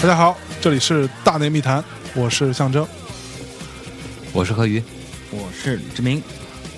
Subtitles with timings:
[0.00, 1.84] 大家好，这里是大内密谈，
[2.14, 2.86] 我是象征。
[4.38, 4.80] 我是何宇，
[5.32, 6.22] 我是李志明。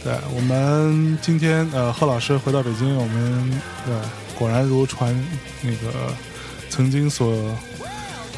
[0.03, 3.95] 对我们今天呃，贺老师回到北京，我们对
[4.39, 5.15] 果然如传
[5.61, 5.93] 那个
[6.71, 7.55] 曾经所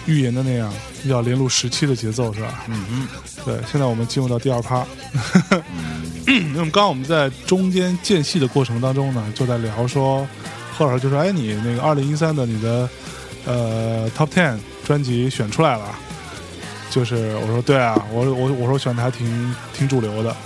[0.06, 0.74] 预言的那样，
[1.04, 2.64] 要连录十期的节奏是吧？
[2.66, 3.08] 嗯嗯，
[3.44, 4.84] 对，现在我们进入到第二趴。
[6.26, 10.26] 那么刚刚我们在中间间隙的过程当中呢，就在聊说，
[10.76, 12.88] 贺老师就说：“哎，你那个二零一三的你的
[13.44, 15.96] 呃 Top Ten 专辑选出来了。”
[16.92, 20.36] 就是我说对啊，我我我说选的还挺挺主流的。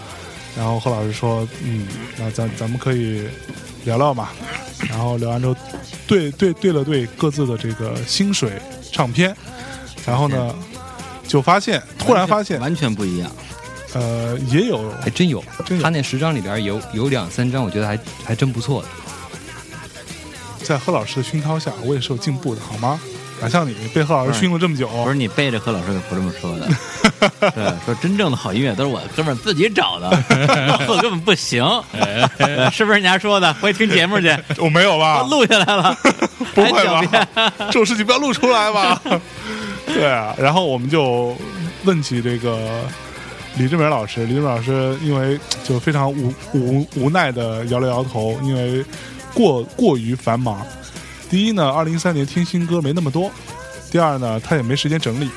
[0.56, 3.28] 然后贺老师说：“嗯，那咱咱们可以
[3.84, 4.28] 聊聊嘛。”
[4.88, 5.56] 然后聊完之后，
[6.06, 8.52] 对对对了对各自的这个薪水
[8.90, 9.36] 唱片，
[10.06, 10.54] 然后呢，
[11.26, 13.30] 就发现突然发现，完全不一样。
[13.92, 18.88] 呃，也有还真有，真有他那十张里边有有两三张，我觉得还还真不错的。
[20.62, 22.98] 在贺老师的熏陶下，我也是有进步的，好吗？
[23.40, 26.66] 哪像你被贺老师熏了这么久，不是你背着贺老师可不这么说的。
[27.54, 30.08] 对，说真正的好音乐都是我哥们儿自己找的，
[30.88, 31.64] 我根本不行，
[32.72, 33.52] 是不是人家说的？
[33.54, 35.22] 回去听节目去，我没有吧？
[35.22, 35.96] 录下来了，
[36.54, 37.52] 不会吧？
[37.66, 39.00] 这种事情不要录出来吧？
[39.86, 41.36] 对啊，然后我们就
[41.84, 42.82] 问起这个
[43.56, 48.84] 李志明老师，李志明老师因为就非常无无无奈的摇了摇头，因为
[49.34, 50.66] 过过于繁忙。
[51.28, 53.30] 第一呢，二零一三年听新歌没那么多；
[53.90, 55.28] 第二呢，他也没时间整理，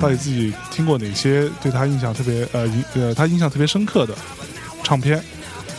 [0.00, 4.14] 到底自己听过哪些对他印象特别呃印呃他印象特别深刻的
[4.82, 5.22] 唱片。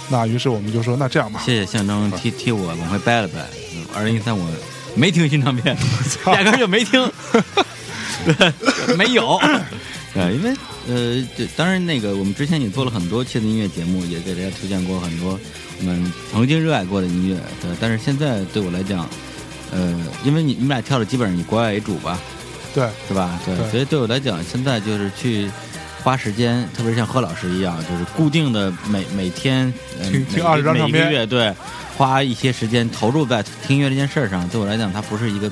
[0.09, 3.45] 那于是我们就说，那这样吧，谢谢象征替替我往回掰了掰。
[3.93, 4.49] 二零一三我
[4.95, 5.77] 没听新唱片，
[6.25, 7.11] 压根儿就没听，
[8.25, 8.53] 对，
[8.97, 9.39] 没有。
[10.11, 10.49] 对，因为
[10.87, 15.39] 呃，对，当然那个我们之前也做了很多期的音乐节目，也给大家推荐过很多
[15.79, 17.37] 我们曾经热爱过的音乐。
[17.61, 19.07] 对，但是现在对我来讲，
[19.71, 22.19] 呃，因为你你们俩跳的基本上以国外为主吧，
[22.73, 23.39] 对是吧？
[23.45, 25.49] 对，对所以对我来讲，现在就是去
[26.03, 31.53] 花时间，特别是像何老师一样，就是固定的每每天呃听听每20张唱片每一个月，对，
[31.97, 35.51] 花一些时间投入在听音乐这件事儿上，对我来讲，它不是一个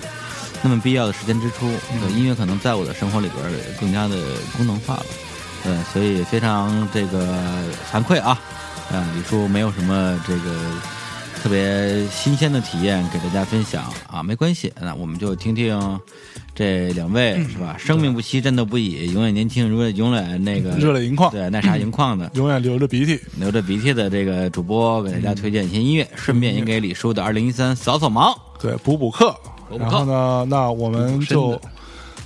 [0.61, 1.69] 那么必要的时间支出。
[2.01, 4.15] 对，音乐可能在我的生活里边儿更加的
[4.55, 5.05] 功能化了。
[5.63, 7.27] 对，所以非常这个
[7.91, 8.39] 惭愧啊，
[8.91, 10.55] 啊，李叔没有什么这个
[11.41, 15.99] 特别新鲜的体验给大家分享啊，没关系，那我们就听听
[16.53, 17.75] 这两位、嗯是吧？
[17.79, 22.29] 生命不息，战斗不已，永远年轻，永远永远那个热泪盈眶，对，那啥盈眶的。
[22.35, 23.19] 永远流着鼻涕。
[23.37, 28.35] 流着鼻涕的这个主播给大家推荐一些音乐，嗯顺便也给李叔的二零一三扫扫盲。
[28.59, 29.33] 对，补补课。
[29.69, 31.59] 补补课然后呢，那我们就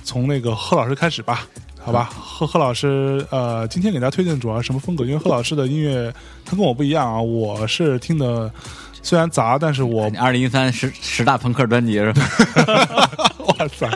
[0.02, 1.46] 从那个贺老师开始吧，
[1.78, 2.10] 好吧？
[2.14, 5.04] 贺贺老师，呃，今天给大家推荐主要是什么风格？
[5.04, 6.12] 因为贺老师的音乐
[6.44, 8.50] 他跟我不一样啊，我是听的
[9.02, 12.22] 虽然杂，但是我二零一三十十大朋克专辑是吧？
[13.46, 13.90] 哇塞，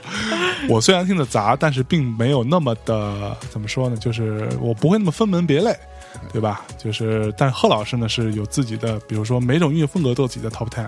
[0.69, 3.97] 我虽然听的杂，但是并没有那么的怎么说呢？
[3.97, 5.75] 就是我不会那么分门别类。
[6.33, 6.63] 对吧？
[6.83, 10.87] 就是，但是贺老师呢是有自己的，比如说每种音乐风格都有自己的 top ten。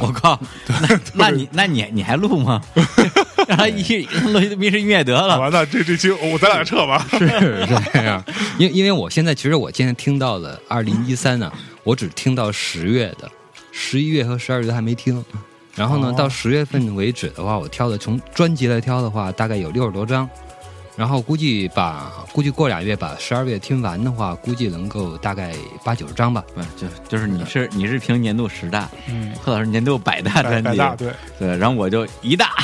[0.00, 0.38] 我靠，
[0.68, 2.62] 那 那你那你你还录吗？
[3.48, 3.82] 让他一
[4.32, 5.38] 录一迷失音乐得了。
[5.38, 7.04] 完了，这这期我咱俩撤吧。
[7.10, 7.28] 是
[7.92, 8.24] 这样，
[8.58, 11.52] 因因为我现在其实我现在听到了二零一三呢，
[11.86, 13.30] 我只听到十月的，
[13.70, 15.24] 十一月和十二月还没听。
[15.76, 16.14] 然后呢，哦。
[16.18, 20.28] 到十月份为止的话，我挑的从专辑来挑的话，大概有六十多张。
[20.96, 25.54] 然后估计把估计过俩月把十二月听完的话，估计能够大概
[25.84, 26.42] 八九十张吧。
[26.56, 32.54] 嗯就就是你是你是评年度十大，嗯，贺老师年度百大专辑，百大对，对，然后我就一大，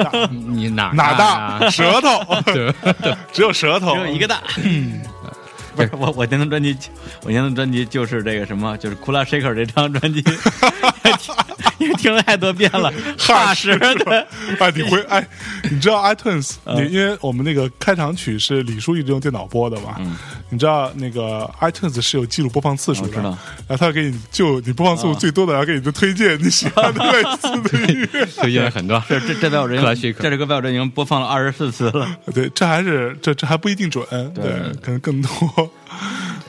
[0.32, 1.68] 你哪哪大啊？
[1.70, 2.74] 舌头，对。
[3.30, 4.42] 只有舌头，只有一个大。
[5.74, 6.76] 不是我，我那张专辑，
[7.22, 10.22] 我那张专辑就是这个什么，就是《Kula Shaker》这张专辑，
[11.78, 14.26] 因为听了太多遍了， 踏实的。
[14.58, 15.26] 哎，你回哎，
[15.70, 16.54] 你知道 iTunes？
[16.64, 19.96] 嗯你因为我们那个开场曲是李叔一直用电脑播的嘛？
[19.98, 20.16] 嗯
[20.52, 23.32] 你知道那个 iTunes 是有记录播放次数的，然
[23.68, 28.26] 后他给你就你播放次数啊最多的，然后给你的推荐你喜欢的类似的音乐。
[28.36, 29.02] 推荐了很多。
[29.08, 32.06] 这这这在我这克拉西克这这个在我这已经播放了二十四次了。
[32.34, 34.04] 对，这还是这这还不一定准，
[34.34, 34.44] 对，
[34.82, 35.70] 可能更多。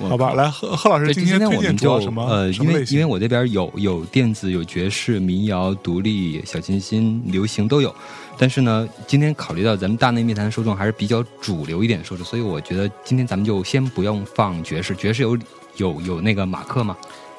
[0.10, 2.84] 好吧，来贺贺老师，今今天推荐我们就主要什么呃，因为？
[2.90, 7.96] 因为我这边有有电子、有爵士、民谣、独立、小清新、流行都有，
[8.38, 15.38] 但是呢，今天考虑到咱们大内密谈受众还是比较主流一点的受众，所以我觉得今天咱们就先不用放爵士，爵士有
[15.78, 16.98] 有有那个马克嘛，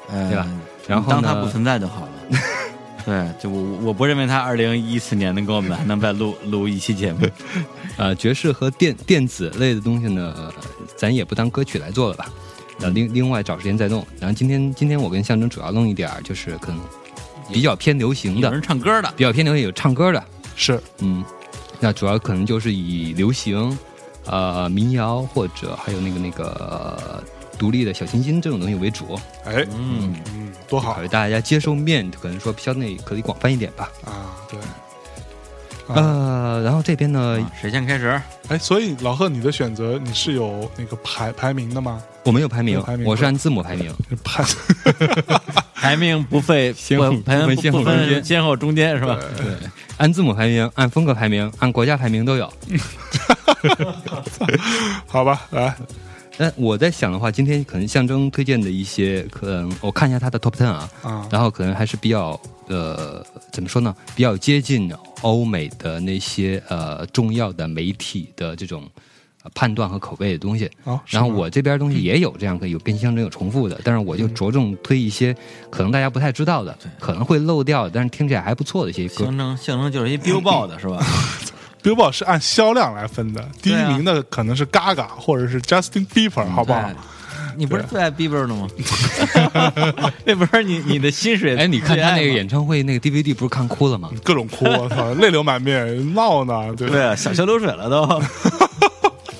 [0.09, 0.47] 呃对吧
[0.87, 2.39] 然后当他不存在就好了。
[3.05, 7.19] 对，就我我不认为他二零一四年能给我们还能再录录一期节目。
[7.97, 10.51] 呃，爵士和电电子类的东西呢，呃
[10.95, 12.25] 咱也不当歌曲来做了吧。
[12.79, 14.05] 呃，另另外找时间再弄。
[14.19, 16.79] 然后今天今天我跟象征主要弄一点，就是可能
[17.53, 20.23] 比较偏流行的，有人唱歌的，比较偏流行有唱歌的，
[20.55, 21.23] 是嗯，
[21.79, 23.77] 那主要可能就是以流行、
[24.25, 27.23] 呃民谣或者还有那个那个呃
[27.59, 29.19] 独立的小清新这种东西为主。
[29.45, 33.89] 哎，嗯，嗯，多好考虑大家接受面可能说相对可以广泛一点吧。
[34.05, 34.35] 啊！
[34.49, 34.59] 对，
[35.87, 38.19] 啊，呃，然后这边呢，谁先开始？
[38.47, 42.01] 哎，所以老贺，你的选择你是有那个排排名的吗？
[42.23, 43.93] 我没有排名排，名我是按字母排名。
[44.23, 44.43] 排
[45.75, 49.19] 排名不费先后不排名不分先后不中间分先后中间是吧？
[49.37, 49.45] 对，
[49.97, 52.51] 按字母排名、按风格排名、按国家排名都有。
[55.07, 55.73] 好吧，来，
[56.37, 63.95] 那我在想的话，今天可能象征推荐的一些，可能我看一下他的 top ten 啊，啊，然后可能还是比较呃，怎么说呢？
[64.15, 68.89] 比较接近欧美的那些呃重要的媒体的这种呃
[69.53, 70.69] 判断和口碑的东西。
[70.83, 75.35] 好，然后我这边东西也有这样可以有变形象征有重复的，但是我就着重推一些
[75.69, 79.25] 可能大家不太知道的，可能会漏掉，但是听起来还不错的一些歌。
[79.25, 81.05] 象征象征就是一 Billboard 的是吧？
[81.83, 86.89] Billboard 是按销量来分的，第一名的可能是 Gaga 或者是 Justin Bieber，好不好？
[87.57, 88.67] 你不是最爱 Bieber 的吗？
[90.25, 91.55] 那不是你你的薪水？
[91.55, 94.09] 哎，你看他那个演唱会那个 DVD 不是看哭了吗？
[94.23, 96.93] 各种哭，我操，泪流满面，闹呢，对吧？
[96.93, 98.21] 对啊，小桥流水了都。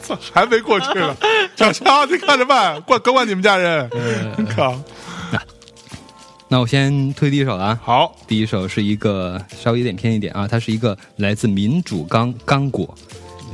[0.05, 1.15] 操 还没过去了，
[1.55, 3.89] 小乔，你看着办，管管管你们家人，
[4.55, 4.79] 靠，
[6.47, 7.79] 那我先推第一首了啊。
[7.83, 12.93] 好，第一首是一个稍微有点偏一点啊，它是一个来自民主刚刚果，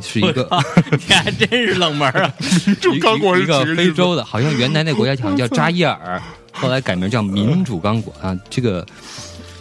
[0.02, 0.48] 是一个
[0.92, 2.34] 你还真是冷门啊！
[2.82, 6.22] 主刚果是一个非洲的，好像原来那国家好像叫扎伊尔，
[6.52, 8.38] 后来改名叫民主刚果啊。
[8.50, 8.86] 这个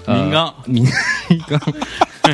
[0.06, 0.88] 呃民刚民
[1.46, 1.60] 刚。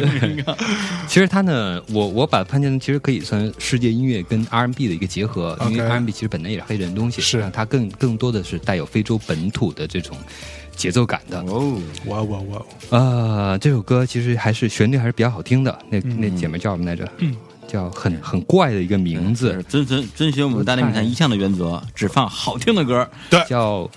[0.01, 0.45] 对
[1.09, 10.17] 其实他呢，我我把它判定其实可以算世界音乐跟 R&B 的一个结合，因为 R&B 其实本来也是黑人东西，是啊它更更多的是带有非洲本土的这种
[10.75, 11.41] 节奏感的。
[11.43, 15.77] 哦，哇哇哇，呃，这首歌其实还是旋律还是比较好听的。
[15.91, 17.09] 那嗯那姐们叫什么来着？
[17.69, 23.09] 叫很很怪的一个名字，遵遵遵循我们大内密谈一向的原则，只放好听的歌。
[23.29, 23.91] 对叫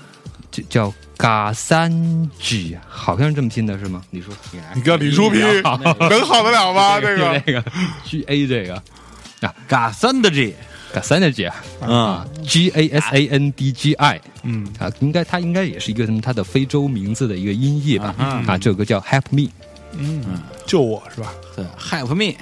[0.52, 1.92] 就叫嘎三
[2.40, 4.02] G，好像是这么拼的是吗？
[4.12, 7.00] 李叔，你来你个李叔拼能好得了吗？
[7.02, 7.64] 这个这个
[8.06, 8.76] G A 这个
[9.42, 10.56] 啊，嘎三的 G，
[10.94, 18.16] 嘎三的 G 啊，G A S A N D G I 嗯，啊，应该它应该也是一个什么它的非洲名字的一个音译吧？
[18.18, 19.50] 啊啊，这首歌叫 Help Me
[19.94, 20.24] 嗯。
[20.66, 21.34] 救我是吧？
[21.56, 22.36] 对，Help me。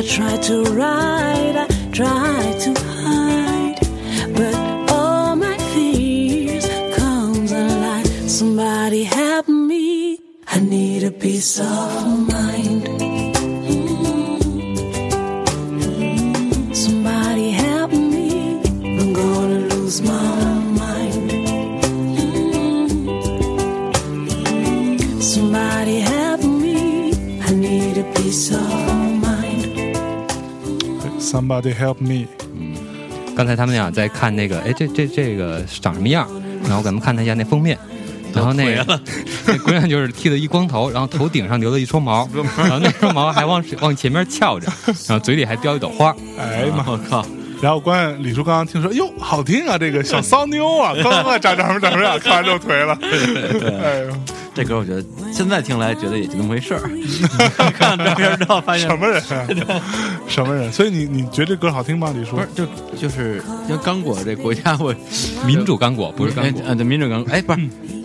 [0.00, 3.80] I try to ride, I try to hide,
[4.34, 4.54] but
[4.90, 6.66] all my fears
[6.96, 8.06] comes alive.
[8.26, 12.19] Somebody help me, I need a piece of
[31.30, 32.26] Somebody help me！
[32.58, 32.74] 嗯
[33.36, 36.28] 刚才他们俩在看那个，哎，这这这个长什么样？
[36.64, 37.78] 然后咱们看了一下那封面，
[38.34, 39.00] 然后那个
[39.46, 44.66] 那姑娘就是剃了一光头，然后头顶上留了一撮毛， 然后那撮毛还往往前面翘着，
[45.08, 46.14] 然后嘴里还叼一朵花。
[46.38, 47.24] 哎呀妈，我靠，
[47.62, 52.98] 然后关键李叔刚刚听说，哟，好听啊，这个小 骚妞啊，刚刚长长什么长什么样，看完就颓了。
[53.80, 54.16] 哎呦，
[54.54, 55.02] 这歌我觉得
[55.40, 56.80] 现在听来觉得也就那么回事儿，
[57.72, 59.18] 看照片之后发现什么人
[59.66, 59.80] 啊？
[60.28, 60.70] 什么人？
[60.70, 62.12] 所以你你觉得这歌好听吗？
[62.14, 64.94] 李叔不是就就是因为刚果这国家我
[65.46, 67.60] 民主刚果不是刚果，呃对民主刚哎不是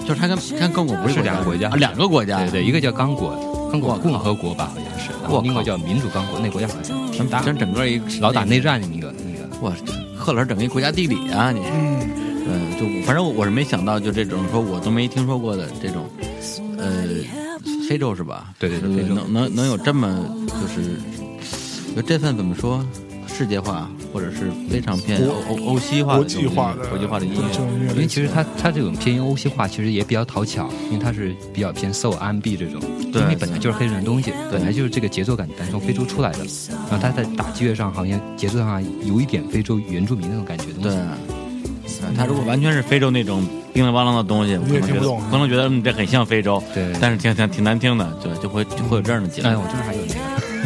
[0.08, 1.68] 就是它跟它跟刚果不是是两个国家。
[1.68, 2.39] 啊两个国家。
[2.39, 9.46] 对对，一个叫刚果，刚果共和国吧，好像是，然后另一个叫民主刚果，那国家好像他们打真整个一老打内战的那个那个。
[9.62, 9.74] 哇，
[10.18, 12.00] 赫尔整个一国家地理啊你，嗯，
[12.48, 16.10] 嗯，就反正我我是没想到，就这种说我都没听说过的这种，
[16.86, 18.54] 呃，非洲是吧？
[18.60, 20.08] 对对对能能能有这么
[20.48, 20.98] 就是，
[21.96, 22.86] 就这份怎么说，
[23.27, 32.80] 世界化或者是非常偏欧欧欧西化的国际化的国际化的音乐，这种音乐因为其实它它这种偏欧西化，其实也比较讨巧，因为它是比较偏 soul R&B 这种，
[33.12, 36.46] 对因为本来就是黑人的东西，本来就是这个节奏感单从非洲出来的，
[36.89, 40.98] 然后它在打击乐上好像节奏上有一点非洲原住民那种感觉的东对西。。
[40.98, 41.35] 对
[42.14, 45.00] 他如果完全是非洲那种叮铃咣啷的东西，我可能觉得
[45.32, 46.92] 可能觉得嗯这很像非洲，对。
[47.00, 49.64] 但是挺挺挺难听的，就就会就会有这样的结哎，我。
[49.72, 50.02] 这儿还有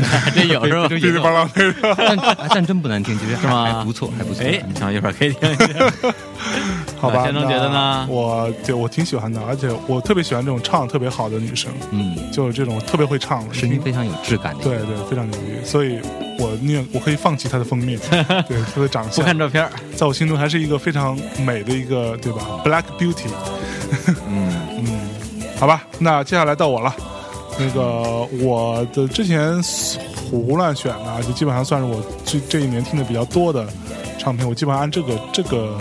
[0.02, 0.88] 那个，这有是吧？
[0.88, 1.96] 非洲噼里啪啦那个。
[1.98, 4.44] 但哎但真不难听，其实还是吗还不错，还不错。
[4.46, 5.66] 哎，想一会儿可以听一下。
[7.00, 14.64] 好吧，先生觉得呢我对我挺喜欢的，而且我特别喜欢这种唱得特别好的女生，嗯，就是这种特别会唱的，声音非常有质感的。
[14.64, 16.00] 对对非常牛逼，所以
[16.38, 17.98] 我宁愿我可以放弃她的封面，
[18.48, 23.28] 对她的长相不，看照片，在我心中还是一个非常美的一个，对吧？Black Beauty，
[24.28, 24.52] 嗯，
[24.84, 25.00] 嗯，
[25.58, 26.94] 好吧，那接下来到我了。
[27.60, 29.62] 那个我的之前
[30.16, 33.68] 胡乱选的，就基本上算是我这这一年听的比较多的
[34.18, 34.48] 唱片。
[34.48, 35.78] 我基本上按这个这个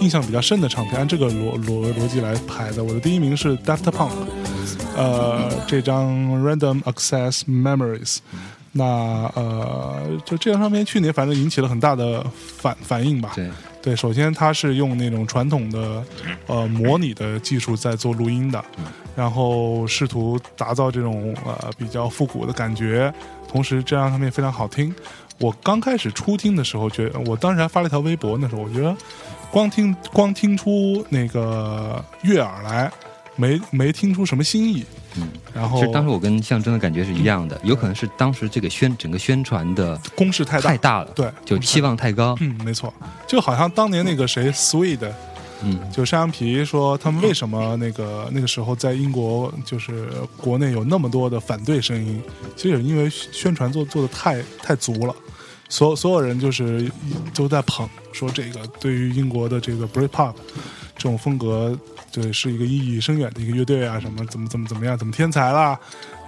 [0.00, 2.82] 印象比较深的唱片，按这个逻逻逻辑来排的。
[2.82, 4.10] 我的第一名是 Daft Punk，
[4.96, 6.10] 呃，这张
[6.42, 8.18] Random Access Memories。
[8.72, 8.84] 那
[9.34, 12.24] 呃，就这张唱片去年反正引起了很大的
[12.58, 13.32] 反反应吧。
[13.34, 13.50] 对，
[13.82, 16.04] 对，首先它是用那种传统的
[16.46, 18.62] 呃模拟的技术在做录音的，
[19.16, 23.12] 然后试图打造这种呃比较复古的感觉，
[23.48, 24.94] 同时这张唱片非常好听。
[25.38, 28.94] 我刚开始初听的时候，觉得我当时还发了一条微博，那时候我觉得
[29.50, 32.92] 光听光听出那个悦耳来，
[33.40, 34.84] 没没听出什么新意。
[35.16, 42.36] 嗯，然后其实当时我跟象征的感觉是一样的，有可能是当时这个宣整个宣传的攻势太大，太大了，对，就期望太高。
[42.40, 42.92] 嗯，没错，
[43.26, 45.10] 就好像当年那个谁 Sweet。
[45.62, 52.22] 嗯，就山羊皮说他们为什么那个 那个时候在英国就是国内有那么多的反对声音，
[52.56, 55.14] 其实也是因为宣传做做的太太足了，
[55.68, 56.90] 所有所有人就是
[57.34, 60.32] 都在捧，说这个对于英国的这个 Britpop
[60.96, 61.78] 这种风格，
[62.12, 65.78] 对是一个意义深远的一个乐队啊，什么怎么怎么怎么样，怎么天才啦，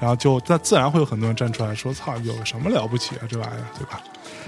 [0.00, 4.00] 然后就那自然会有很多人站出来说，操，有什么了不起啊，这玩意儿，对吧？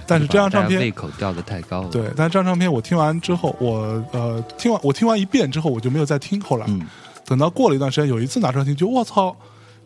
[0.06, 6.40] 但是这张唱片胃口吊的太高了。，对，但是这张唱片我听完之后，我呃听完我听完一遍之后，我就没有再听。
[6.40, 6.86] 后来、嗯，
[7.24, 9.34] 等到过了一段时间，有一次拿出来听，就我操，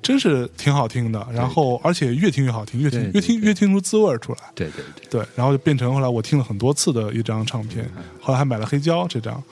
[0.02, 1.24] 真是挺好听的。
[1.32, 4.38] 然后而且越听越好听，越听越听越听出滋味儿出来。
[4.54, 9.42] 对对对，对，然后就变成后来我听了很多次的一张唱片，嗯后来还买了黑胶这张。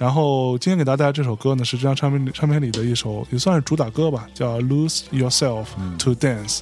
[0.00, 5.66] 然后今天给大家带来这首歌呢，是这张唱片里唱片里的一首，也算是主打歌吧，叫《Lose Yourself
[5.98, 6.60] to Dance》。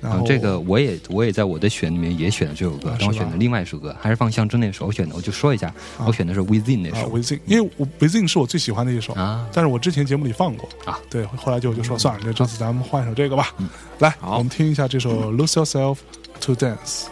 [0.00, 10.68] 然后然后这个我也我也在我的选里面也选了这首歌然后选的另外一首歌，还是放象征那首我选的，我就说一下，啊我选的是 Within 那啊首，Within，因为我 Within 是我最喜欢的一首，啊，但是我之前节目里放过。
[10.84, 13.54] 啊，对，后来就就说算了，这这次咱们换一首这个吧。
[14.00, 15.98] 来，我们听一下这首《Lose Yourself
[16.40, 17.04] to Dance》。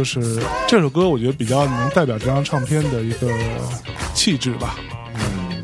[0.00, 3.30] 就是这首歌，我觉得比较能代表这张唱片的一个
[4.14, 4.76] 气质吧。
[5.14, 5.62] 嗯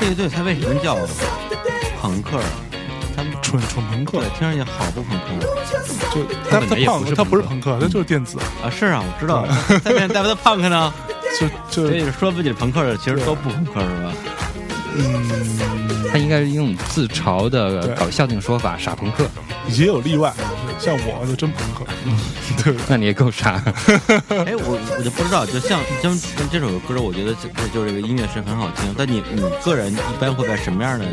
[0.00, 0.98] 这个队他为什么叫
[2.00, 2.40] 朋克？
[3.16, 5.26] 他们蠢蠢朋克对，听上去好不朋克
[6.12, 8.68] 就他也不是它不是朋朋克，他就是电子，啊！
[8.68, 9.46] 是啊，我知道。
[9.78, 10.92] 再变 Daft Punk 呢？
[11.38, 14.12] 就就所以说自己是朋克的，其实都不朋克是吧？
[14.96, 19.24] 嗯，他应该是用自嘲的搞笑那种说法，傻朋克。
[19.68, 20.32] 也有例外，
[20.82, 21.86] 像我就真朋克，
[22.64, 23.52] 对，那你也够傻。
[24.44, 28.92] 哎，我我就不知道，就像像像这首歌，我觉得这这就这个音乐是很好听。
[28.98, 31.06] 但你你个人一般会在什么样的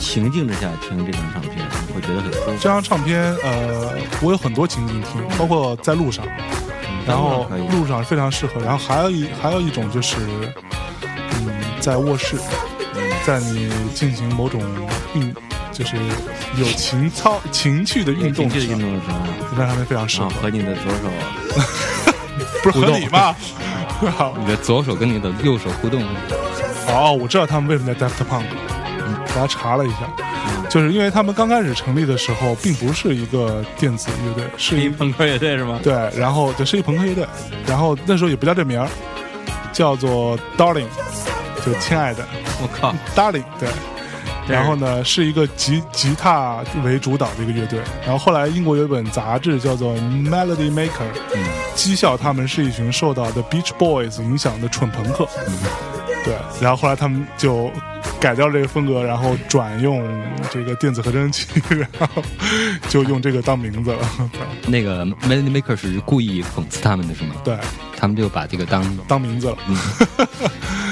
[0.00, 1.64] 情境之下听这张唱片，
[1.94, 2.50] 会觉得很舒服？
[2.60, 6.26] 这张唱片，呃，我有很多情境听，包括在路上，
[7.06, 8.60] 然后路上非常适合。
[8.60, 10.16] 然后还有一还有一种就是，
[11.02, 12.36] 嗯，在卧室，
[13.24, 14.60] 在你进行某种
[15.14, 15.32] 运，
[15.72, 15.94] 就是
[16.56, 19.18] 有情操情趣的运动情运动的时候
[19.50, 21.10] 这张唱片非常适合啊，，和你的左手
[22.62, 23.34] 不是合理吗？
[24.38, 26.02] 你的左手跟你的右手互动，
[26.88, 28.44] 哦，我知道他们为什么叫 Daft Punk，
[29.34, 30.08] 我还查了一下，
[30.70, 35.80] 就是因为他们刚开始成立的时候，并不是一个电子乐队，是一一朋克乐队是吗？
[35.82, 37.26] 对，然后就是一朋克乐队，
[37.66, 38.88] 然后那时候也不叫这名儿，
[39.72, 40.86] 叫做 Darling，
[41.64, 42.24] 就亲爱的。
[42.60, 43.68] 我靠，Darling，对。
[44.48, 47.80] 对然后呢，是一个吉吉他为主导的一个乐队。
[48.02, 49.94] 然后后来英国有一本杂志叫做
[50.28, 50.88] 《Melody Maker》，
[51.36, 51.44] 嗯
[51.76, 55.28] 讥笑他们是一群受到 The Beach Boys 影响的蠢朋克。
[56.24, 57.70] 对，然后后来他们就
[58.18, 60.02] 改掉这个风格，然后转用
[60.50, 62.22] 这个电子合成器， 然后
[62.88, 63.98] 就用这个当名字了。
[64.66, 67.36] 那个 Melody Maker 是故意讽刺他们的是吗？
[67.44, 67.56] 对，
[67.96, 69.56] 他们就把这个当当名字了。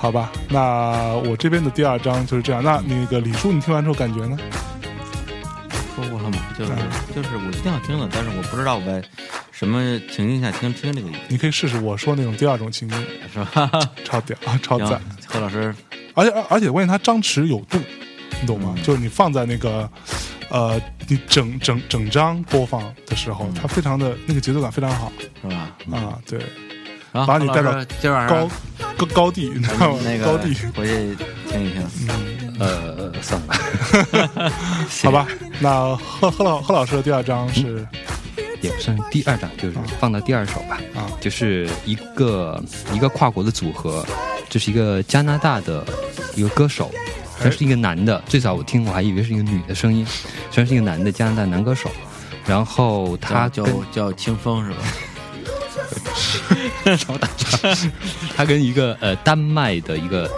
[0.00, 2.64] 好吧，那我这边的第二章就是这样。
[2.64, 4.38] 那那个李叔，你听完之后感觉呢？
[5.94, 6.72] 说过了嘛，就是
[7.14, 9.04] 就是我挺好听的，但是我不知道我在
[9.52, 13.70] 什么情境下听听这个你可以试试我说那种第二种情境，是吧？
[14.02, 15.74] 超屌，超赞。，何老师
[16.14, 17.78] 而且而且关键它张弛有度，
[18.40, 18.74] 你懂吗？
[18.82, 19.86] 就是你放在那个
[20.48, 25.70] 呃，你整整整张播放的时候，它非常的那个节奏感非常好是吧？
[25.92, 26.40] 啊，对，
[27.12, 28.48] 然后把你带到今晚高
[28.96, 30.00] 高高地，你知道吗？
[30.04, 31.16] 那个高地，回去
[31.48, 31.82] 听一听。
[32.58, 33.54] 呃算了，
[35.02, 35.26] 好吧。
[35.60, 37.86] 那贺贺老贺老师的第二章是
[38.60, 40.78] 也不算是第二张，就是放到第二首吧。
[40.94, 44.04] 啊就是一个一个跨国的组合，
[44.48, 45.84] 这是一个加拿大的
[46.34, 46.90] 一个歌手，
[47.38, 48.22] 他是一个男的。
[48.26, 50.06] 最早我听我还以为是一个女的声音，
[50.50, 51.90] 虽然是一个男的加拿大男歌手。
[52.46, 54.78] 然后他叫叫清风是吧？
[58.36, 60.30] 他跟一个呃丹麦的一个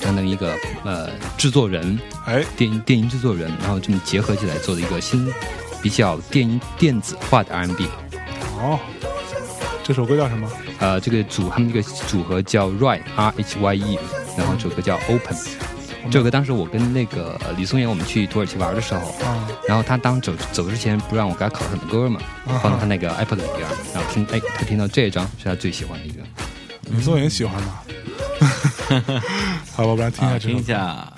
[0.00, 5.30] 相当于一个呃制作人，哎电影电影制作人，然后这么结合起来做的一个新
[5.82, 7.86] 比较电音电子化的 R&B。
[8.60, 8.78] 哦，
[9.82, 10.50] 这首歌叫什么？
[10.78, 13.98] 呃，这个组他们这个组合叫 Right R H Y E，
[14.36, 15.67] 然后这首歌叫 Open。
[16.10, 26.22] 这首歌当时我跟那个呃李松岩我们去土耳其玩的时候，啊然后他当走走之前不让我给他考很多歌嘛，啊放到他那个 iPad 里边，然后听哎他听到这一张是他最喜欢的一个。
[26.90, 27.80] 李松岩喜欢吗？
[29.76, 30.54] 好吧，我们来听一啊，下这首歌。
[30.54, 31.12] 听一下。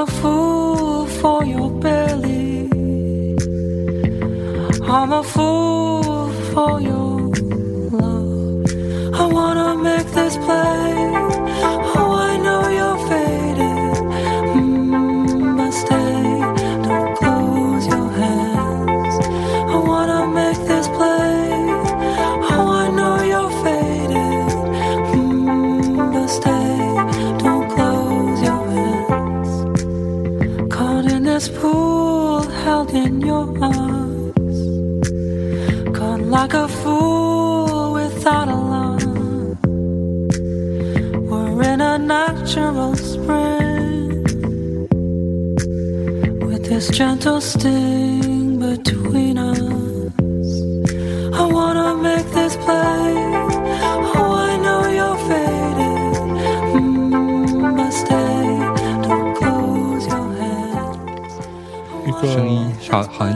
[0.00, 2.68] A fool for your belly.
[4.82, 7.18] I'm a fool for your
[7.92, 8.64] love.
[9.20, 11.29] I wanna make this play.
[31.40, 34.58] This pool, held in your arms.
[35.96, 39.56] Caught like a fool without a line.
[41.28, 44.22] We're in a natural spring
[46.46, 49.79] with this gentle sting between us.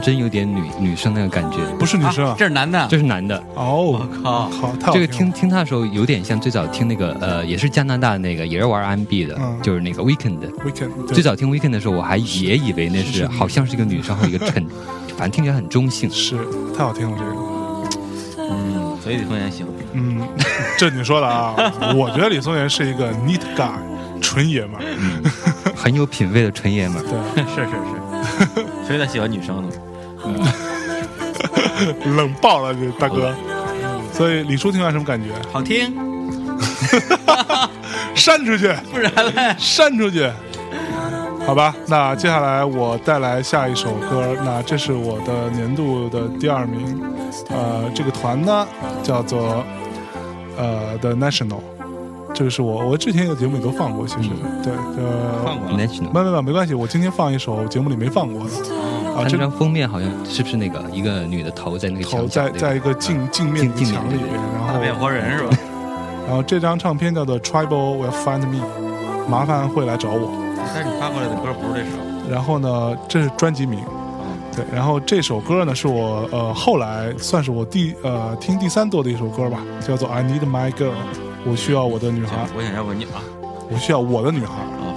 [0.05, 1.57] 真有点女女生那个感觉。
[1.79, 10.37] 不是女生啊这是男的，这是男的，哦，我靠，太好这个听听听他的时候有点像最早听那个呃，也是加拿大那个也是玩 R&B 的，嗯就是那个 Weekend。
[10.63, 14.63] Weekend 最早听 Weekend 的时候，我还也以为那是是好像是一个女生或一个衬，
[15.17, 16.07] 反正听起来很中性。
[16.11, 16.37] 是
[16.77, 17.31] 太好听了这个。
[18.47, 19.71] 嗯，所以李松岩喜欢。
[19.93, 20.21] 嗯，
[20.77, 21.55] 这你说的啊，
[21.97, 23.71] 我觉得李松岩是一个 neat guy，
[24.21, 25.71] 纯爷们儿。
[25.75, 27.03] 很有品味的纯爷们儿。
[27.33, 27.71] 对，是是
[28.61, 29.69] 是，所以他喜欢女生呢。
[32.15, 33.33] 冷爆了，这大哥。
[34.11, 35.29] 所以李叔听完什么感觉？
[35.51, 35.93] 好听，
[38.15, 39.55] 删出去，不然嘞？
[39.57, 40.29] 删出去。
[41.45, 46.99] 好吧，那接下来我带来下一首歌，那这是我的年度的第二名，
[47.49, 48.67] 呃，这个团呢
[49.03, 49.63] 叫做
[50.57, 51.59] 呃 The National，
[52.33, 54.29] 这个是我我之前有节目里都放过，其实、
[54.63, 55.85] 对，呃，放过没
[56.23, 58.51] 没没没关系，我今天放一首节目里没放过的
[59.15, 65.57] 啊，这他那张封面好像是不是那个一个女的头在那个头墙在在一个镜镜面墙里面，然后大变活人是吧？
[66.27, 68.63] 然后这张唱片叫做 Trouble Will Find Me，
[69.29, 70.31] 麻烦会来找我。
[70.57, 71.97] 但是你发过来的歌不是这首。
[72.27, 73.79] 然后呢，这是专辑名，
[74.55, 74.65] 对。
[74.73, 80.89] 然后这首歌呢，是我呃后来算是我第呃听第三多的一首歌吧，叫做 I Need My Girl，
[81.45, 83.21] 我需要我的女孩，我想要个你啊，
[83.71, 84.94] 我需要我的女孩，哦，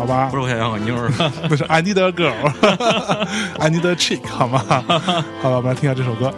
[0.00, 0.36] 好吧不？
[0.38, 1.10] 是我想要个妞儿。
[1.48, 4.64] 不是 I Need a Girl，I Need a Chick，好吗？
[5.42, 6.32] 好吧，我们来听一下这首歌。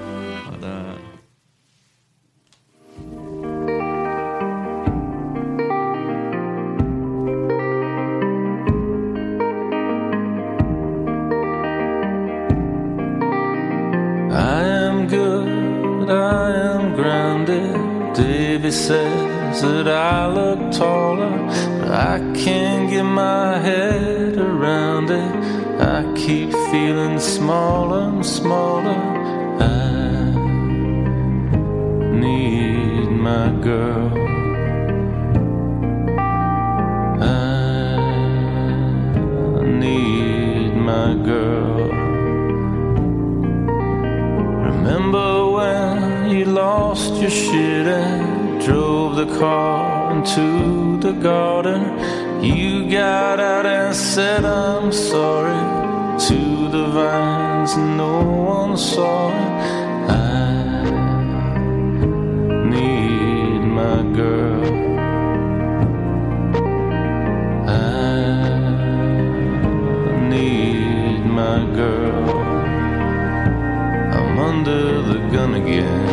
[75.50, 76.09] Again.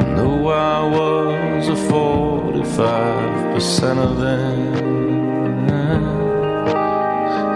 [0.00, 4.58] I know I was a 45% of them.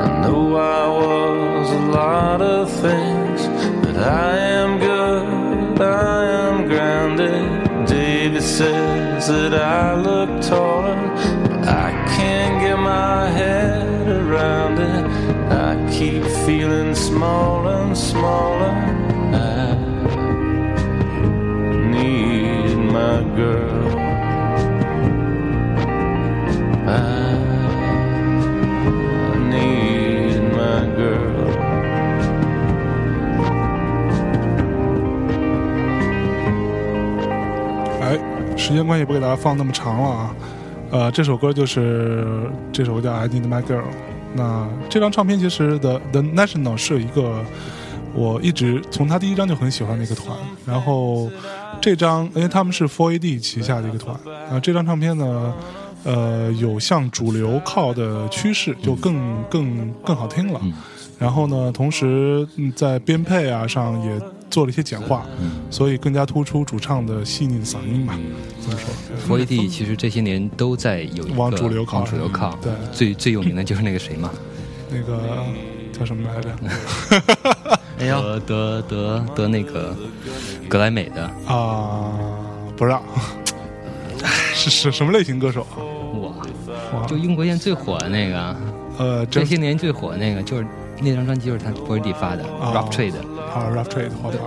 [0.06, 3.40] I know I was a lot of things,
[3.84, 7.86] but I am good, I am grounded.
[7.88, 10.96] David says that I look taller,
[11.48, 15.04] but I can't get my head around it.
[15.50, 18.51] I keep feeling small and smaller.
[38.72, 40.34] 时间关系不给大家放那么长了啊。
[40.90, 43.80] 呃，这首歌就是这首歌叫《I Need My Girl》。
[44.34, 47.44] 那这张唱片其实的 The National 是一个
[48.14, 50.34] 我一直从他第一张就很喜欢的一个团。
[50.66, 51.30] 然后
[51.82, 54.16] 这张因为他们是 Four AD 旗下的一个团，
[54.50, 55.52] 啊，这张唱片呢，
[56.04, 60.58] 呃，有向主流靠的趋势，就更更更好听了。
[61.18, 64.18] 然后呢，同时嗯在编配啊上也
[64.52, 65.26] 做了一些简化，
[65.70, 68.16] 所以更加突出主唱的细腻的嗓音吧。
[68.60, 72.56] 这么说，f o r D 其实这些年都在有一个往主流靠往主流靠。
[72.62, 72.70] 对。
[72.92, 74.30] 最最有名的就是那个谁嘛，
[74.90, 75.18] 那个
[75.98, 76.50] 叫什么来着？
[77.98, 79.96] 哎呦，得得得得那个
[80.68, 82.12] 格莱美的，啊，
[82.76, 83.02] 不知道。
[84.54, 85.74] 是是什么类型歌手啊？
[86.14, 86.34] 我，
[87.08, 88.56] 就英国现在最火的那个，
[88.98, 90.66] 呃，这些年最火的那个就是
[91.00, 92.70] 那张专辑就是他 f o r D 发的啊。
[92.74, 93.12] Rock Trade
[93.54, 94.38] 啊，Rough Trade 好发的。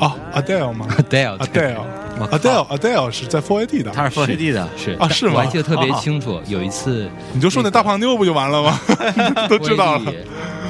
[0.00, 1.76] 哦，Adele 吗 Adele 对
[2.18, 3.90] 我靠？Adele，Adele，Adele 是在 Four AD 的。
[3.92, 8.80] 他是 Four AD 的，是啊是吗我还记得特别清楚，有一次你就说那大胖妞不就完了吗？
[9.48, 10.12] 都知道了。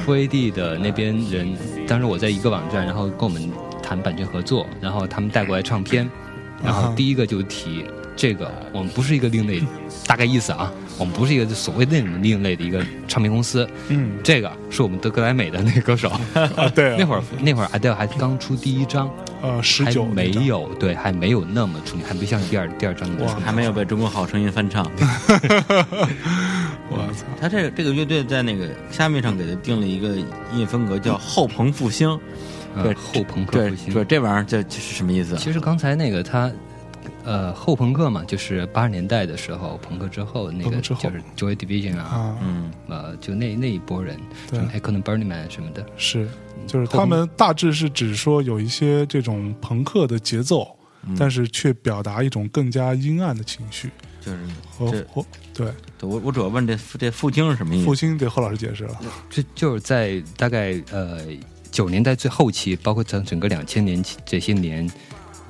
[0.05, 6.07] Four AD 的那边人，当时我在一个网站，然后跟我们谈版权合作，然后他们带过来唱片，
[6.63, 7.83] 然后第一个就提
[8.15, 9.63] 这个我们不是一个另类，
[10.05, 14.11] 大概意思啊，我们不是一个所谓的另类的一个唱片公司，嗯。
[14.23, 19.09] 这个是我们德格莱美的那个歌手， 啊，对，那会儿那会儿 Adele 还刚出第一张，
[19.41, 24.89] 呃十还九没有对，还没有那么出名，还不像第二第二张那么出名，还没有被《中国好声音》翻唱。
[26.89, 32.09] 我操，他这个这个乐队在那个虾米上给他定了一个音乐风格，叫后朋复兴。
[32.75, 33.93] 呃对后朋复兴。
[33.93, 35.37] 对，这玩意儿这这是什么意思？
[35.37, 36.51] 其实刚才那个他，
[37.25, 41.01] 呃，后朋克嘛，就是八十年代的时候，朋克之后那个之后。
[41.01, 44.17] 就是 Joy Division 啊，啊，嗯，呃，就那那一波人，
[44.49, 44.59] 对。
[44.59, 46.27] 什么 Echo and Burning Man 什么的，是，
[46.67, 50.67] 就是他们大致是指说有一些这种朋克的节奏，
[51.07, 51.15] 嗯。
[51.19, 53.89] 但是却表达一种更加阴暗的情绪。
[54.21, 54.91] 就是和
[55.53, 55.67] 对。
[55.97, 57.85] 对我我主要问这这复兴是什么意思？
[57.85, 61.21] 复兴得何老师解释了，这就是在大概呃
[61.71, 64.89] 九年代最后期，包括整整个两千年起这些年，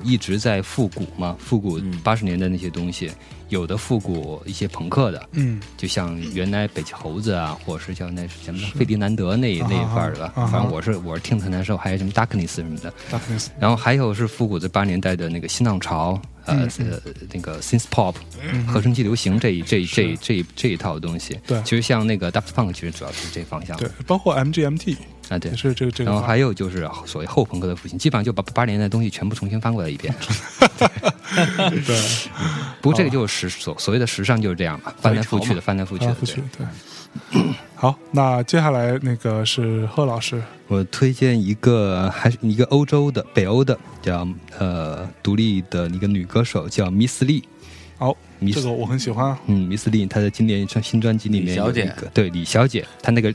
[0.02, 2.00] 一直在复古嘛，复古嗯。
[2.02, 3.10] 八十年代那些东西，
[3.48, 5.60] 有的复古一些朋克的，嗯。
[5.76, 17.00] 就像原来北极猴子啊，或者是叫那什么费迪南德那那一块儿的反正我是我是听得很难受，还有什么 Darkness 什么的，，Darkness，然后还有是复古的八十年代的那个新浪潮，呃、呃
[17.32, 18.14] 那个 synth pop，、
[18.66, 21.60] 合成器流行这一这一这一这一这一套东西，对。
[21.62, 24.96] 其实像那个 Daft Punk 其实主要是这方向，对，包括 MGMT
[25.28, 25.54] 啊对。
[25.56, 30.14] 是这个这个然后还有就是所谓后朋克的复兴，基本上就把八十年代的东西全部重新翻过来一遍。
[31.86, 32.00] 对
[32.80, 36.14] 不过这个就是时所所谓的时尚就是这样嘛，翻来覆去的，翻来覆去的。
[36.22, 36.66] 对对。
[37.74, 44.26] 好，那接下来那个是贺老师，我推荐一个还是一个欧洲的北欧的叫
[44.58, 47.42] 呃独立的一个女歌手叫 Miss Lee。
[47.98, 53.34] 好，Miss 这个我很喜欢啊，嗯，Miss Lee 她的今年一张新专辑里面有李小姐一个对李小姐，她那个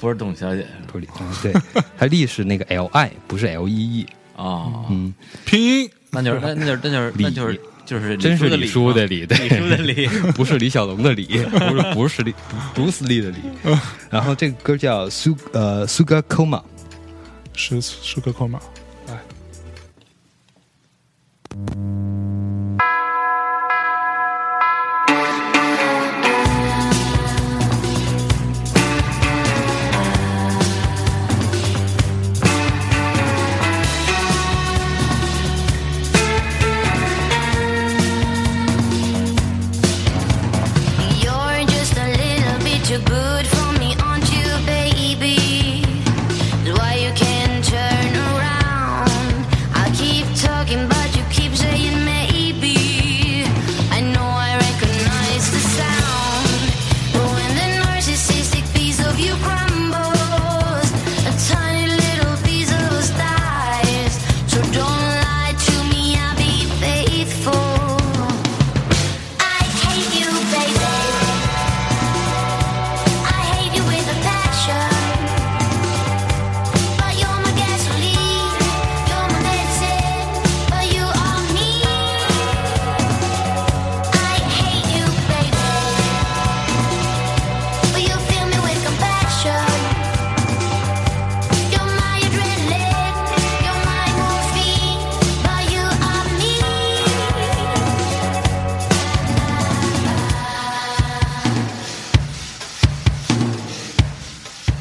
[0.00, 0.66] 不是董小姐。
[0.86, 5.62] 不是李，嗯对，她丽是那个 L I 不是 L E E，啊，嗯，拼。
[5.82, 12.32] 音那就是那那就是那就是那就是就是真是李叔的李李，对，李叔的李， 不是李小龙的李，不是不是李
[12.74, 13.38] 布鲁斯利的李。
[14.10, 16.62] 然后这个歌叫 Su 呃 Sugar Coma，
[17.54, 18.60] 是是个扣码，
[19.06, 19.18] 来，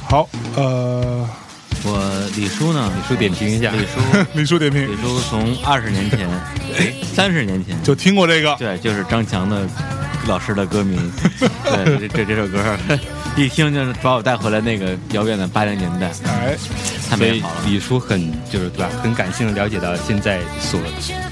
[0.09, 1.29] 好，呃，
[1.83, 2.91] 我李叔呢？
[2.95, 3.71] 李叔点评一下。
[3.71, 4.91] 李叔， 李叔点评。
[4.91, 6.27] 李叔从二十年前，
[7.13, 7.79] 三十年前。
[7.83, 9.67] 就听过这个，对，就是张强的
[10.27, 10.97] 老师的歌迷。
[11.39, 12.75] 对，这这这首歌
[13.37, 16.57] 一听就是把我带回来那个遥远的八零年代，哎，
[17.07, 17.55] 太所以美好了。
[17.67, 20.81] 李叔很就是对吧，很感性的了解到现在所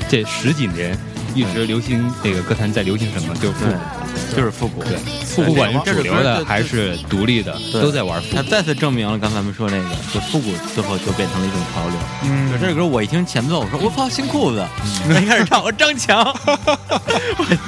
[0.08, 0.96] 这十几年
[1.38, 4.84] 一直流行这个歌坛在流行什么，就是复古，，就是复古。
[4.84, 4.98] 对，
[5.46, 8.36] 不管是主流的还是独立的，都在玩复古。
[8.36, 11.98] 他再次证明了刚才我们说那个，就复古最后就变成了一种潮流。
[12.24, 12.52] 嗯。
[12.52, 14.66] 就这首歌我一听前奏，我说我操新裤子，
[15.22, 16.24] 一开始唱我张强，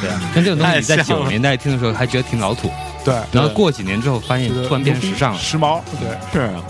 [0.02, 2.72] 对啊，但这种东西在九十年代听的时候还觉得挺老土，
[3.06, 5.40] 对，然后过几年之后发现突然变时尚了。
[5.40, 6.64] 时髦，对，是啊。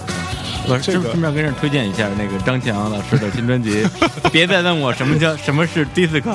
[0.69, 3.86] 我这个顺顺便跟人推荐一下那个张强老师的新专辑，
[4.32, 6.29] 别再问我什么叫什么是 disco，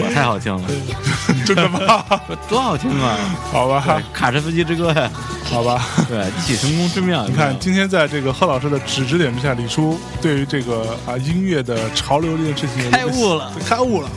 [0.00, 0.68] 哇太好听了，
[1.44, 2.04] 真的吗？
[2.48, 3.16] 多好听啊！
[3.50, 5.10] 好吧，卡车司机之歌呀，
[5.44, 5.84] 好吧。
[6.08, 7.26] 对，一起成功之妙。
[7.28, 14.08] 你看，今天在这个贺老师的指指点之下，李叔对于这个啊音乐的潮流这件事情开悟了，开悟了。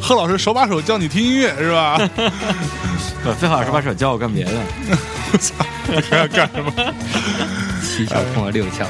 [0.00, 1.96] 贺老师手把手教你听音乐是吧？
[3.24, 4.50] 我最好手把手教我干别的。
[6.10, 6.72] 还要干什么？
[7.92, 8.86] 七窍碰了六窍，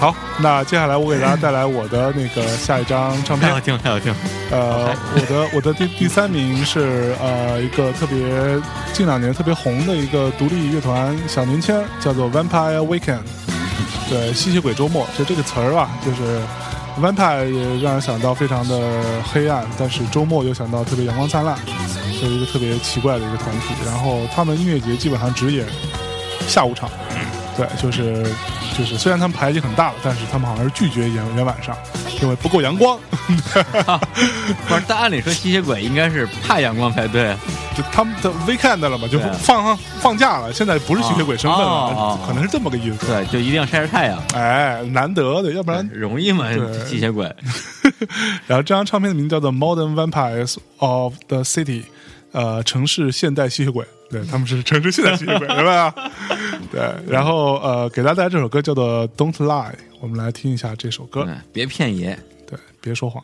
[0.00, 3.60] 好，那接下来我给大家带来我的那个下一张唱片太 好。
[3.60, 4.18] 听了，太好听了。
[4.50, 8.18] 呃，我的我的第第三名是呃一个特别
[8.94, 13.20] 近两年特别红的一个独立乐团小年轻，叫做 Vampire Weekend。
[14.08, 16.40] 对，吸血鬼周末，就这个词儿吧，就是
[16.98, 21.54] Vampire 也让人想到非常的黑暗，但是周末又想到特别阳光灿烂，
[22.18, 23.74] 就是一个特别奇怪的一个团体。
[23.84, 25.66] 然后他们音乐节基本上只演
[26.46, 26.88] 下午场，
[27.58, 28.22] 对，就是
[28.78, 31.76] 就是虽然他们排期很大了，但是他们好像是拒绝演演晚上，
[32.22, 32.96] 因为不够阳光。
[33.28, 37.36] 不是，但按理说吸血鬼应该是怕阳光才对。
[37.76, 43.06] 就他们的 weekend 了嘛，就对放放假了，现在不是吸血鬼身份了，哦哦哦可能是这么个意思。
[43.06, 45.88] 对，就一定要晒晒太阳，哎，难得的，要不然。
[45.92, 46.48] 容易嘛？
[46.86, 47.24] 吸血鬼。
[48.46, 51.82] 然后这张唱片的名字叫做《Modern Vampires of the City》，
[52.32, 55.94] 呃，城市现代吸血鬼，对，他们是城市现代吸血鬼，明白吧？
[56.72, 61.28] 对，然后呃，给大家带来这首歌叫做《Don't Lie》，我们来听一下这首歌。
[61.52, 62.18] 别骗爷。
[62.46, 63.22] 对，别说谎。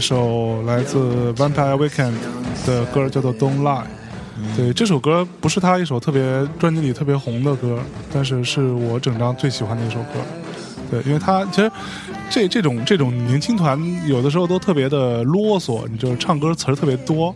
[0.00, 2.14] 首来自 Vampire Weekend
[2.66, 3.82] 的歌叫做《Don't Lie》。
[4.56, 6.22] 对，这首歌不是他一首特别
[6.58, 7.78] 专辑里特别红的歌，
[8.10, 10.20] 但是是我整张最喜欢的一首歌。
[10.90, 11.70] 对，因为他其实
[12.30, 17.34] 这这种这种年轻团有的时候都特别的啰嗦，你就是唱歌词儿特别多，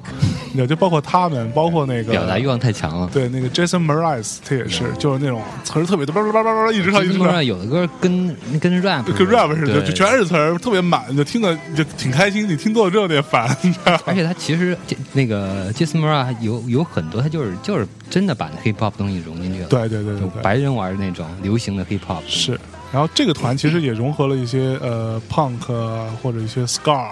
[0.54, 3.10] 你知道就包括他们，包括那个表达欲望太强了。
[3.12, 8.28] 对，那个 Jason Mraz 他也是，就是那种词儿特别多，叭叭叭叭叭一直唱一直唱有的歌跟
[8.60, 12.48] 跟 rap 跟 rap 似的，对就全是词儿，特别满，就听的就挺开心。
[12.48, 13.44] 你听多了之后有点烦，
[14.06, 19.66] 而且他其实这那个 Jason Mraz 有有很多，他就是就是真的把那 hip hop 东西融进去了。
[19.66, 22.56] 对对对对，白人玩的那种流行的 hip hop 是。
[22.92, 27.08] 然后这个团其实也融合了一些呃 punk 啊或者一些 scar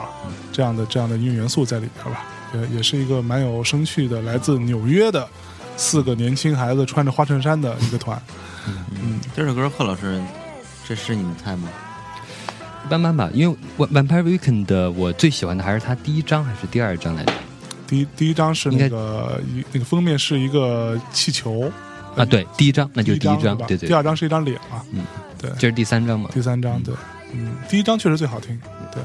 [0.52, 5.28] 这样的这样的音乐元素在里边吧，也也是一个蛮有生趣的，来自纽约的
[5.76, 8.20] 四个年轻孩子穿着花衬衫的一个团。
[8.66, 10.22] 嗯，这首歌贺老师，
[10.86, 11.68] 这是你们猜吗？
[12.84, 13.30] 一般般吧。
[13.32, 17.32] 因为《Vampire Weekend》的我最喜欢的还是他第一张还是第二张来着？
[17.86, 21.70] 第一第一张是那个一那个封面是一个气球
[22.16, 25.04] 啊，对，第一张那就是第一张对对第，二张是一张脸嘛，嗯，
[25.38, 26.30] 对，这是第三张嘛。
[26.32, 26.94] 第三张对，
[27.32, 28.58] 嗯，第一张确实最好听，
[28.92, 29.02] 对，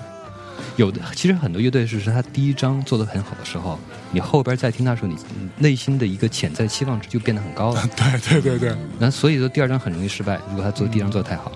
[0.75, 3.79] 有的其实很多乐队是是他第一张做的很好的时候，
[4.11, 5.15] 你后边再听他说，你
[5.57, 7.83] 内心的一个潜在期望值就变得很高了。
[7.95, 11.51] 对对对对那所以说第二张很容易失败，如果他做第一张做的太好。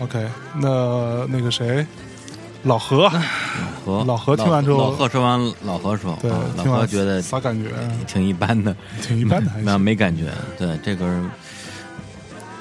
[0.00, 1.86] ，OK，那那个谁，
[2.64, 3.12] 老何，老
[3.84, 7.70] 何老何听完之后老何说完，老何说，对啊，老何觉得啥感觉？
[8.06, 9.78] 挺一般的，挺一般的，还那。
[9.78, 10.32] 没感觉。
[10.58, 11.06] 对，这歌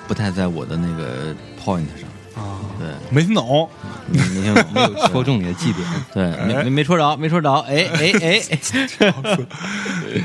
[0.07, 2.02] 不太在我的那个 point 上。
[2.35, 3.69] 啊，对，没听懂，
[4.09, 7.51] 没没听懂，没有戳中你的绩点， 对，没没没戳着，没戳着。
[7.61, 9.11] 哎哎哎，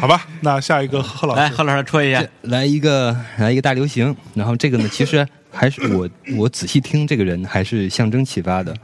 [0.00, 2.24] 好吧，那下一个贺老来，师何老师戳一下。
[2.42, 8.74] 来一个来一个大流行，然后这个呢，其实还是我 我仔细听这个人还是象征启发的。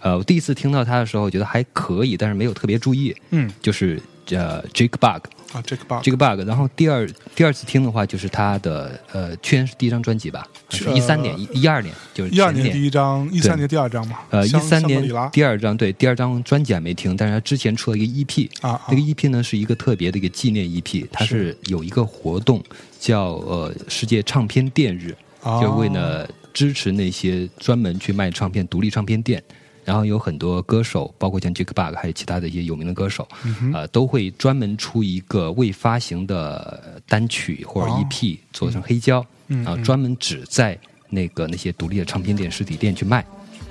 [0.00, 3.14] 呃，我第一次听到他的时候，觉得还可以，但是没有特别注意。
[3.30, 4.00] 嗯就是
[4.30, 6.46] 呃，Jake Bug，啊，这个 bug，这个 bug。
[6.46, 22.62] 然后第二第二次听的话，就是他的呃，去年是第一张专辑吧，去是一三年一一二年，就是一二年第一张，一三年第二张嘛，呃，一香三年第二张，对，第二张专辑还没听，但是他之前出了一个 EP，啊啊那个 EP 呢是一个特别的一个纪念 EP，它是有一个活动
[22.98, 29.42] 叫呃世界唱片店日，哦就为了支持那些专门去卖唱片独立唱片店，
[29.86, 33.26] 然后有很多歌手，包括像 Jake Bug，还有其他的一些有名的歌手，
[33.72, 40.76] 呃，都会专门出一个未发行的单曲或者哦 EP，、做成黑胶，嗯然后专门只在
[41.08, 43.24] 那个那些独立的唱片店、实体店去卖。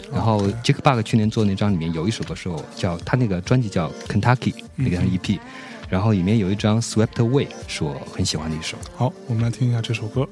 [0.10, 5.38] 然后 Jake Bug 去年做那张里面有一首歌是我叫他那个专辑叫 Kentucky，那个是 EP，、
[5.90, 8.78] 然后里面有一张 Swept Away 是我很喜欢的一首。
[8.96, 10.26] 好，我们来听一下这首歌。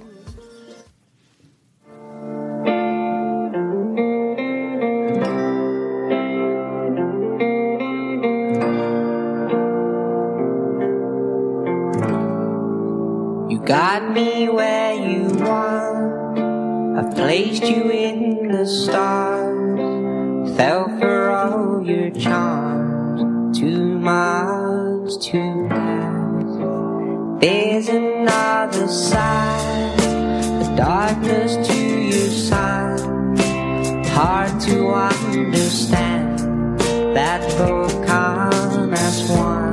[13.73, 16.37] Got me where you want.
[16.99, 20.55] I've placed you in the stars.
[20.55, 23.57] Fell for all your charms.
[23.57, 27.41] Too much, too fast.
[27.41, 29.97] There's another side.
[30.59, 31.79] The darkness to
[32.11, 32.99] your side.
[34.09, 36.37] Hard to understand
[37.15, 39.72] that both come as one.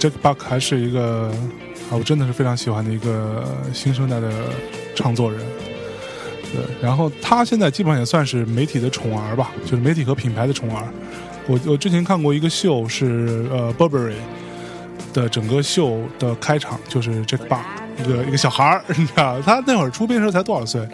[0.00, 1.30] 嗯，这个 Buck 还是一个
[1.90, 4.30] 啊，我真的是非常喜欢的一个新生代的
[4.94, 5.40] 唱作人。
[6.52, 10.84] 对，然后他现在基本上也算是媒体的宠儿吧，就是媒体和品牌的宠儿。
[11.46, 14.14] 我我之前看过一个秀是呃 Burberry
[15.12, 17.60] 的整个秀的开场就是 Jack Buck
[17.98, 20.88] 一个一个小孩儿， 你知道，他那会儿出片的时候才多少岁？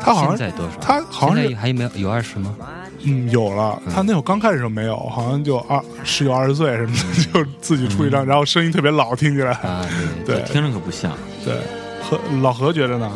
[0.00, 0.78] 他好像现在多少？
[0.80, 2.56] 他好像是还有没有有二十吗？
[3.04, 3.80] 嗯，有了。
[3.94, 9.52] 他那会儿刚开始的时候没有，好像就二十九二十岁什么的，就自己出一张，然后声音特别老，听起来。
[9.52, 9.86] 啊，
[10.24, 11.12] 对， 对听着可不像。
[11.44, 11.54] 对，
[12.02, 13.10] 何老何觉得呢？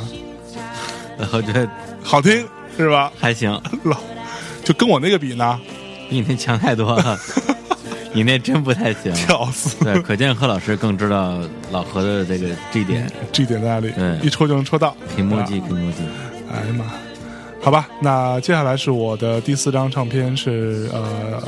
[1.30, 1.68] 何觉得
[2.02, 3.10] 好听是吧？
[3.18, 3.50] 还行，
[3.84, 3.96] 老
[4.62, 5.58] 就跟我那个比呢，
[6.08, 7.18] 比你那强太多了。
[8.14, 9.12] 你那真不太行。
[9.26, 9.84] 屌死。
[9.84, 11.38] 对，可见贺老师更知道
[11.70, 13.10] 老何的这个 G 点。
[13.30, 13.90] ，G 点在哪里？
[13.90, 14.96] 对一戳就能戳到。
[15.14, 15.98] 屏幕记，啊屏幕记。
[16.50, 16.84] 哎呀妈！
[17.60, 21.42] 好吧，那接下来是我的第四张唱片是呃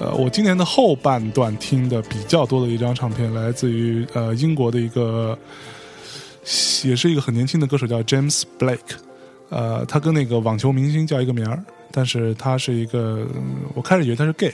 [0.00, 5.38] 呃，我今年的后半段听的比较多的一张唱片，来自于呃英国的一个，
[6.84, 8.96] 也是一个很年轻的歌手叫 James Blake，
[9.50, 11.62] 呃，他跟那个网球明星叫一个名儿，
[11.92, 13.24] 但是他是一个，
[13.74, 14.52] 我开始以为他是 gay。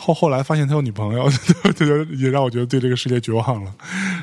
[0.00, 1.28] 后后来发现他有女朋友，
[1.74, 3.72] 这 就也让我觉得对这个世界绝望了。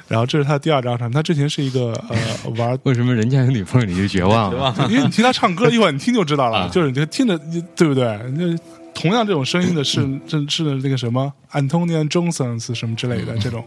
[0.07, 4.73] 然后这是他第二张唱片，他之前是一个呃玩为什么人家有女朋友你就绝望了？
[4.89, 7.37] 因为你听他唱歌，一会儿你听就知道了，啊就是你听着，
[7.75, 8.05] 对不对？
[8.35, 8.57] 那
[8.93, 13.63] 同样这种声音的是 是是那个什么 Antonia Johnson 什么之类的这种。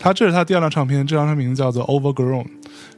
[0.00, 2.46] 他这是他第二张唱片，这张唱片名字叫做 Overgrown。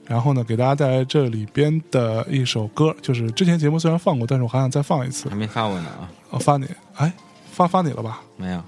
[0.06, 5.36] 然后呢，给大家带来这里边的一首歌，就是之前节目虽然放过，但是我还想再放一次还。
[5.36, 6.10] 没发过呢啊？
[6.30, 6.66] 我发你，
[6.96, 7.12] 哎，
[7.52, 8.20] 发发你了吧？
[8.36, 8.60] 没有。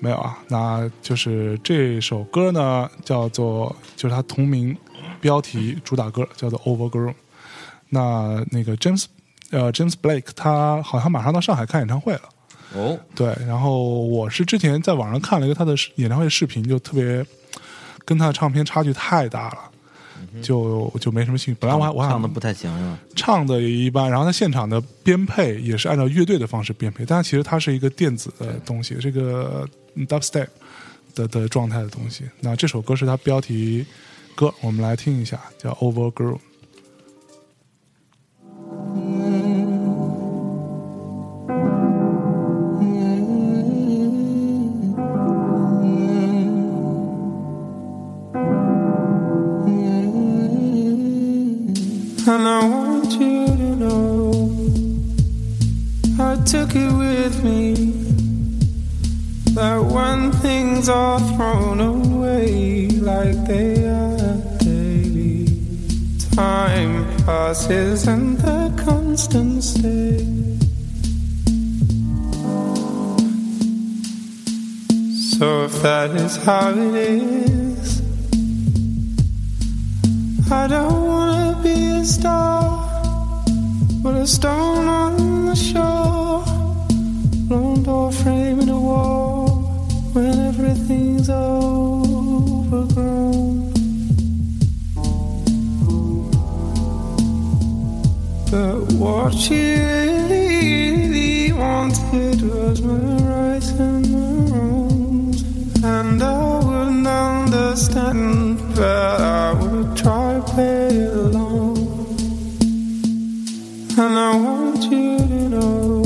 [0.00, 4.76] 没有啊，那就是这首歌呢，叫做就是它同名
[5.20, 7.14] 标题主打歌，叫做 Overgrown。
[7.88, 9.06] 那那个 James
[9.50, 12.20] 呃 James Blake 他好像马上到上海看演唱会了，
[12.74, 13.36] 哦，对。
[13.44, 17.26] 然后我是之前在网上看了一个他的演唱会视频，就特别
[18.04, 19.58] 跟他的唱片差距太大了，
[20.42, 21.58] 就就没什么兴趣。
[21.60, 22.98] 本来我还我还唱的不太行是吧？
[23.16, 30.46] 唱的也一般，然后他现场的编配也是按照乐队的方式编配，但其实它是一个电子的东西，这个嗯 dubstep
[31.14, 32.24] 的的状态的东西。
[32.40, 33.84] 那这首歌是他标题
[34.34, 36.34] 歌，我们来听一下，叫《Overgrown》。
[52.30, 54.60] And I want you to know
[56.20, 57.74] I took it with me.
[59.54, 65.46] That when things are thrown away like they are daily,
[66.32, 70.18] time passes and the constant stay.
[75.30, 78.02] So if that is how it is,
[80.52, 82.88] I don't want be a star,
[84.02, 86.44] but a stone on the shore,
[87.48, 89.48] lone door frame in a wall
[90.12, 92.38] when everything's overgrown.
[98.50, 102.94] But what she really, really wanted was my
[103.32, 105.42] rights and my wrongs.
[105.84, 106.24] And I
[106.64, 109.67] wouldn't understand, but I would
[114.00, 116.02] And I want you to know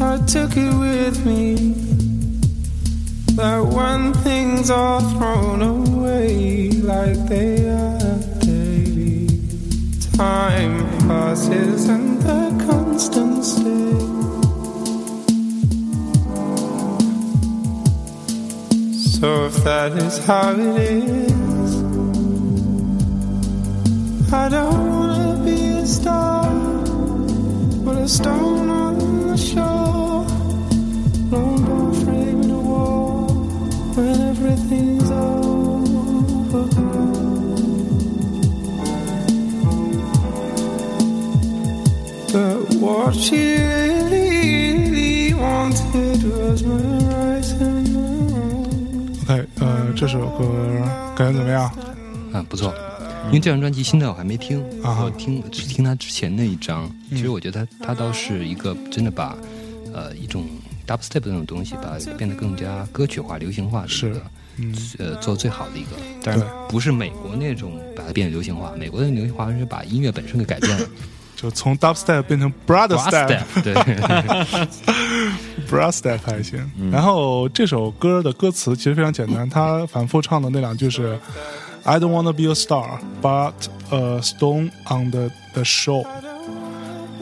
[0.00, 1.54] I took it with me
[3.36, 9.28] that when things are thrown away like they are daily,
[10.16, 13.98] time passes and the constant stay.
[19.20, 21.82] So if that is how it is,
[24.32, 24.87] I don't
[28.07, 30.25] stone on the shore,
[31.31, 33.29] lone door frame in a wall
[33.95, 35.53] when everything's overgrown.
[42.33, 44.29] But what she really,
[44.89, 46.75] really wanted was my
[47.07, 47.99] rights and my
[48.33, 49.23] wrongs.
[49.23, 50.43] OK，呃，这首歌
[51.15, 51.71] 感觉怎么样？
[52.33, 52.73] 啊，不错。
[53.28, 56.90] 因为这张专辑新的我还没听，啊哈我听只听他之前那一张。
[57.10, 59.36] 其实我觉得他他倒是一个真的把
[59.92, 60.46] 呃一种
[60.86, 64.22] dubstep 那种东西，把它变得更加歌曲化、流行化的一是个，
[64.56, 65.90] 嗯，呃做最好的一个。
[66.22, 70.86] 但是不是美国那种把它变得流行化，美国的流行化是把音乐本身给改变了。
[71.36, 73.28] 就从 dubstep 变成 brother step。
[73.28, 73.72] Step 对，，
[75.70, 76.68] brother step 还行。
[76.90, 81.16] 然后这首歌的歌词其实非常简单，他反复唱的那两句是
[81.88, 83.54] "I don't wanna be a star, but
[83.90, 86.04] a stone on the the shore"，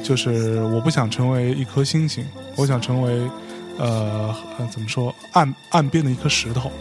[0.02, 3.30] 就是我不想成为一颗星星，我想成为
[3.78, 6.72] 呃呃怎么说岸岸边的一颗石头。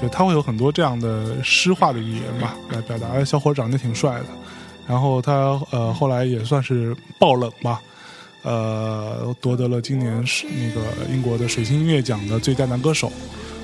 [0.00, 3.08] 就他会有很多这样的诗化的语言吧，来表达。
[3.08, 4.26] 哎小伙长得挺帅的，
[4.86, 7.82] 然后他呃后来也算是爆冷吧，
[8.42, 10.80] 呃，夺得了今年是那个
[11.12, 13.12] 英国的水星音乐奖的最佳男歌手，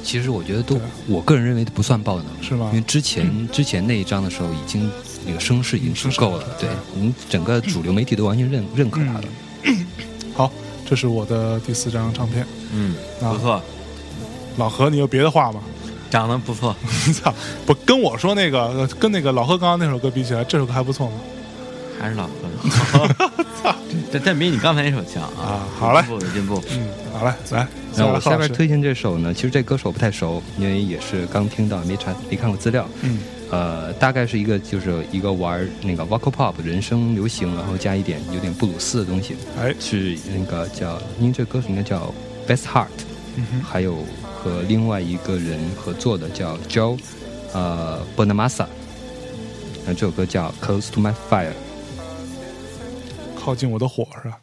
[0.05, 0.79] 其实我觉得都，
[1.09, 4.91] 我个人认为不算爆能，是吗因为之前之前那一张的时候，已经
[5.27, 9.25] 那个声势已经足够了，对，我们整个主流媒体都完全认认可他了。
[10.35, 10.53] 好，
[10.85, 12.47] 这是我的第四张唱片。
[12.73, 13.63] 嗯，啊不错，
[14.59, 15.61] 老何，你有别的话吗？
[16.11, 16.77] 长得不错，
[17.23, 17.35] 操，
[17.65, 21.17] 不跟我说那个，呃跟那个老何刚刚那首歌比起来，这首歌还不错吗？
[21.99, 23.75] 还是老何。
[24.13, 25.43] 这这比你刚才那首强啊！
[25.43, 26.89] 啊好嘞有进步有进步。
[27.13, 27.67] 嗯，好嘞，来，
[27.97, 32.89] 那我下边推荐这首呢，其实这歌手不太熟，因为也是刚听到，没查没看过资料。
[33.03, 33.19] 嗯，
[33.51, 42.13] 呃，大概是一个就是一个玩那个 vocal pop 人声流行，然后加一点有点布鲁斯的东西，哎，是那个叫，因为这歌手应该叫
[42.47, 42.87] Best Heart，、
[43.37, 43.97] 嗯哼还有
[44.37, 46.99] 和另外一个人合作的叫 Joe，
[47.53, 48.67] 呃 Bonamassa，
[49.87, 51.53] 那这首歌叫 Close to My Fire。
[53.45, 54.41] 靠近我的火是吧？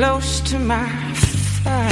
[0.00, 0.88] Close to my
[1.62, 1.90] fire.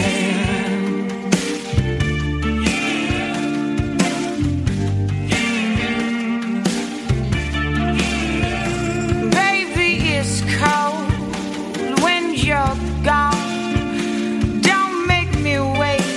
[9.40, 14.62] Baby, it's cold when you're gone.
[14.62, 16.08] Don't make me wait,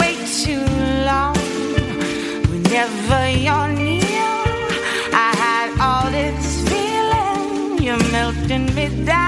[0.00, 0.66] wait too
[1.08, 1.38] long.
[2.50, 4.34] Whenever you're near,
[5.30, 7.78] I all this feeling.
[7.82, 9.25] You're melting me down.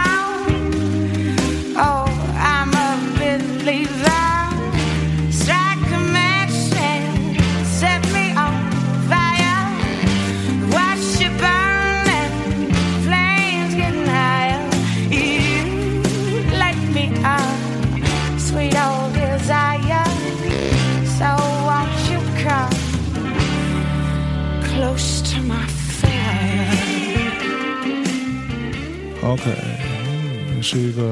[30.68, 31.02] 是一个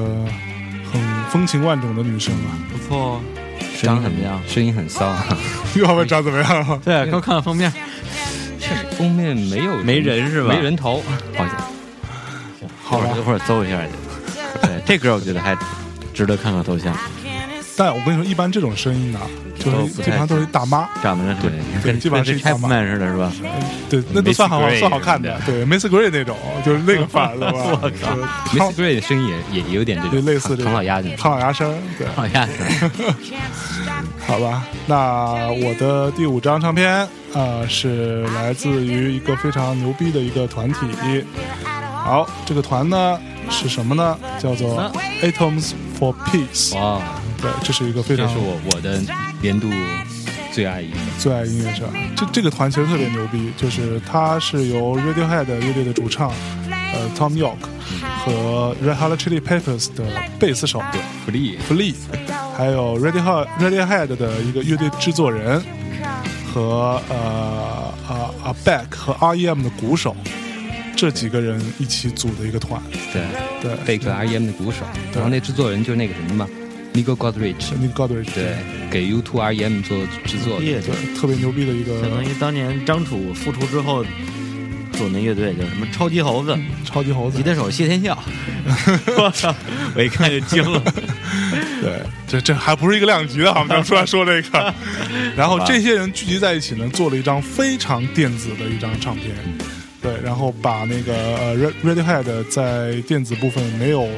[0.91, 1.01] 很
[1.31, 2.53] 风情万种的女生啊。
[2.71, 3.21] 不错哦。
[3.75, 4.39] 声音怎么样？
[4.47, 5.25] 声音很骚啊。
[5.75, 6.81] 要不长怎么样？
[6.85, 7.73] 对，刚看看封面，
[8.95, 11.01] 封面没有没人是吧没人头，
[11.35, 11.55] 好像。
[12.83, 13.89] 好吧一会儿搜一下去。
[14.61, 15.57] 对，这歌我觉得还
[16.13, 16.95] 值得看看头像，
[17.75, 19.21] 但我跟你说，一般这种声音啊，
[19.59, 21.51] 就是基本上都是大妈，长得跟
[21.81, 23.31] 对跟基本上是跟一大妈 Chapman 似的，是吧？
[23.89, 25.39] 对，那都算好算好看的。
[25.45, 27.59] 对，Miss Gray 那种，就是那个范儿的吧？
[27.81, 31.15] 我靠 Miss Gray 的声音也也也有点这对种类似唐老鸭那种。
[31.17, 32.53] 唐老鸭声，对，好像是。
[34.27, 34.63] 好吧。
[34.85, 40.79] 那我的第五张唱片，啊，是来自于一个非常牛逼的一个团体。
[41.93, 43.19] 好，这个团呢
[43.49, 44.17] 是什么呢？
[44.39, 46.75] 叫做 Atoms for Peace。
[46.77, 47.01] 哇，
[47.41, 49.01] 对，这是一个非常这是我我的
[49.41, 49.69] 年度
[50.57, 50.97] 最爱音乐。
[51.19, 51.87] 最爱音乐社。
[52.15, 56.31] 这这个团其实特别牛逼，就是它是由 Radiohead 乐队的主唱，
[56.67, 57.59] 呃，Tom York
[58.25, 60.03] 和 Red Hot Chili Peppers 的
[60.39, 60.81] 贝斯手
[61.27, 61.93] Flea Flea，
[62.57, 65.61] 还有 Radiohead Radiohead 的一个乐队制作人
[66.51, 70.15] 和呃呃 a Beck 和 R.E.M 的鼓手，
[70.95, 72.81] 这几个人一起组的一个团。
[73.13, 73.21] 对
[73.61, 74.77] 对，贝克 R.E.M 的鼓手，
[75.13, 76.47] 然后那制作人就是那个什么嘛
[76.97, 78.55] n i g o Godrich，那个 Godrich 对，
[78.89, 79.95] 给 U2 R.E.M 做
[80.25, 80.65] 制作的。
[80.65, 84.03] 乐队对，特别牛逼的一个相当于当年张楚复出之后
[84.93, 87.43] 组那乐队叫什么超级猴子，超级猴子吉。
[87.43, 88.17] 他手谢天笑。
[89.15, 89.53] 我操！
[89.95, 90.81] 我一看就惊了。
[91.81, 94.73] 对，这这还不是一个量级的，我们就出来说这个。
[95.37, 99.35] 然后这些人聚集在一起呢，做了一张非常电子的一张唱片。
[100.01, 104.09] 对，然后把那个呃 Red Radiohead 在电子部分没有呃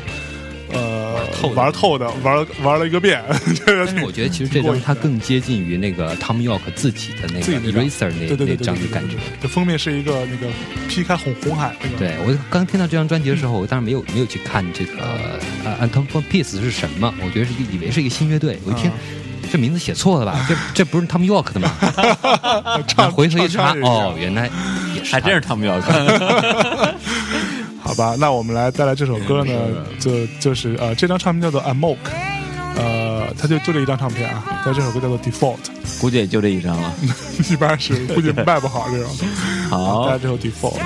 [1.39, 3.23] 透玩透的玩玩了一个遍。
[3.65, 9.15] 但是我觉得其实这张 它更接近于那个 Tom York 自己的那个 Eraser 那那张的感觉。
[9.41, 10.51] 这封面是一个那个
[10.87, 11.97] 劈开红红海那个。
[11.97, 15.03] 对我刚听到这张专辑的时候，我当时没有没有去看这个
[15.65, 18.91] 呃 Anton for Peace 是什么，我觉得是以为是一个新乐队，我一听。
[19.51, 20.45] 这名字写错了吧？
[20.47, 21.71] 这 这不是 Tom York 的吗？
[22.87, 24.47] 唱回头一查，唱哦，原来
[24.95, 26.05] 也是，还真是他们要看。
[27.89, 29.51] 好吧，那我们来带来这首歌呢，
[29.99, 31.97] 就就是呃，这张唱片叫做 Amok，
[32.77, 35.57] 呃，它就就这一张唱片啊，但这首歌叫做 Default，
[35.99, 36.93] 估计也就这一张了。
[37.49, 39.11] 一般是估计卖不好这种。
[39.71, 40.79] 好带来这首 Default。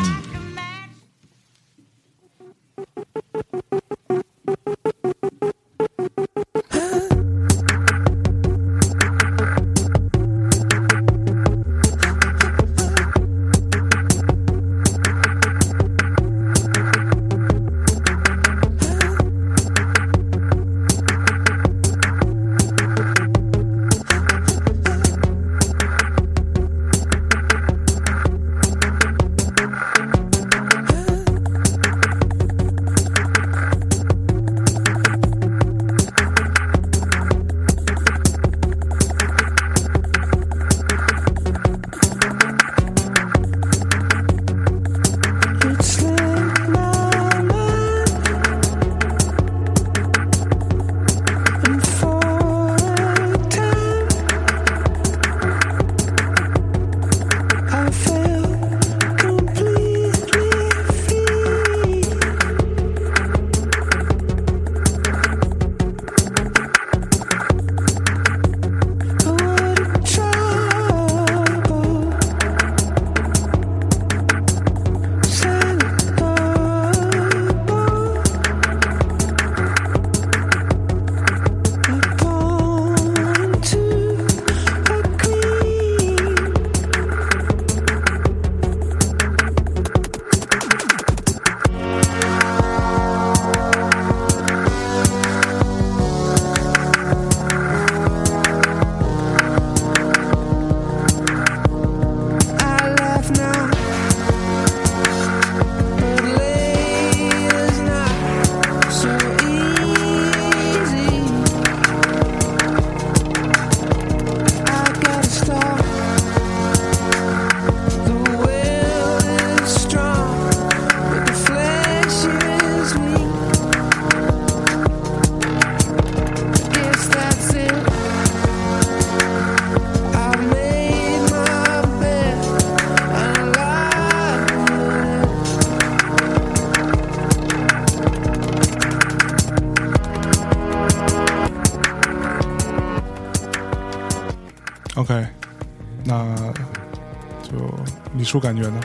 [148.34, 148.82] 就李叔感觉呢？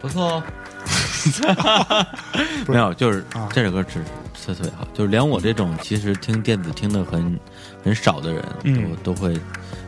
[0.00, 0.42] 不错哦，
[2.66, 4.02] 没有，就是啊这首歌是
[4.44, 7.38] 特特别好，就是连我这种其实听电子听的很
[7.84, 9.38] 很少的人，嗯都都会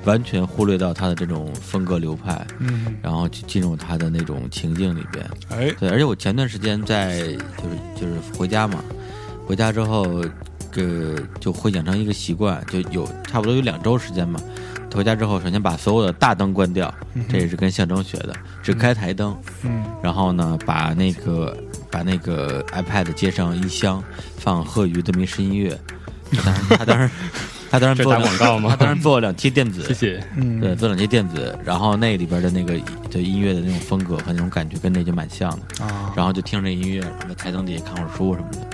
[0.04, 5.28] 完全忽略到他的这种风格流派，嗯，然后去进入他的那种情境里边。
[5.50, 8.82] 哎，对，而且我前段时间在就是就是回家嘛，
[9.46, 10.24] 回家之后，
[10.70, 14.40] 这就会养成一个习惯，就有差不多有两周时间嘛。
[14.94, 16.94] 回家之后，首先把所有的大灯关掉，
[17.28, 19.36] 这也是跟象征学的，只开台灯。
[19.62, 21.56] 嗯然后呢，把那个
[21.90, 24.02] 把那个 iPad 接上音箱，
[24.38, 25.78] 放贺鱼的迷失音乐。
[26.70, 27.10] 他当时
[27.70, 30.24] 他当时他当时这打做广告吗他当时做了两期电子，谢谢。
[30.36, 32.74] 嗯，对，做两期电子，然后那里边的那个
[33.10, 35.84] 的音乐的那种风格和那种感觉跟这就蛮像的。
[35.84, 38.66] 啊，然后就听着音乐，然后在台灯底下看会儿书什么的。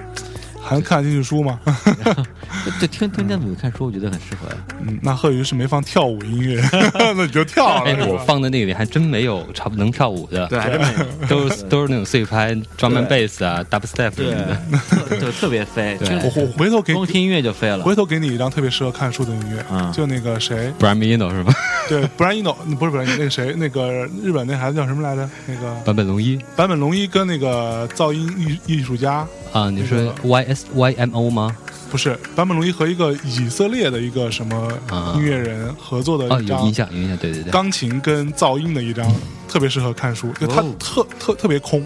[0.62, 1.60] 还能看进去书吗？
[2.80, 4.56] 对，听听电子看书，我觉得很适合呀。
[4.86, 6.62] 嗯，那贺宇是没放跳舞音乐，
[6.94, 7.90] 那你就跳了。
[7.90, 10.86] 哎，是我放的那里还真没有差不多能跳舞的，对，还真没
[11.28, 15.18] 都是都是那种碎拍、drum and bass 啊、dubstep 什么的。
[15.18, 17.82] 就特别飞，我我回头给光听音乐就飞了。
[17.82, 21.54] 回头给你一张特别适合看书的音乐，嗯就那个谁， Brian Eno 是吧？
[21.88, 25.28] 对，Brian Eno，不是不是那个谁，那个日本那孩子叫什么来着？
[25.46, 31.56] 那个坂本龙一坂本龙一跟那个噪音艺艺术家，啊，你说 Y S Y M O 吗？
[31.92, 37.52] 不是坂本龙一和一个以色列的一个什么啊音乐人合作的哦，一张有影响，有印象，对对对。
[37.52, 39.06] 钢琴跟噪音的一张，
[39.46, 41.84] 特别适合看书，就它哦特特特别空，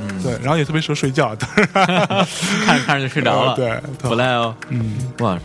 [0.00, 4.54] 嗯，对，然后也特别适合睡觉， 看着看着就睡着了。，对，特不赖哦。
[4.68, 5.36] 嗯哇，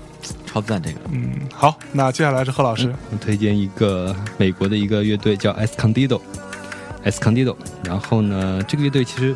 [0.45, 0.99] 超赞这个。
[1.11, 7.55] 嗯，好，那接下来是贺老师，我推荐一个美国的一个乐队叫 Escondido，Escondido。
[7.83, 9.35] 然后呢，这个乐队其实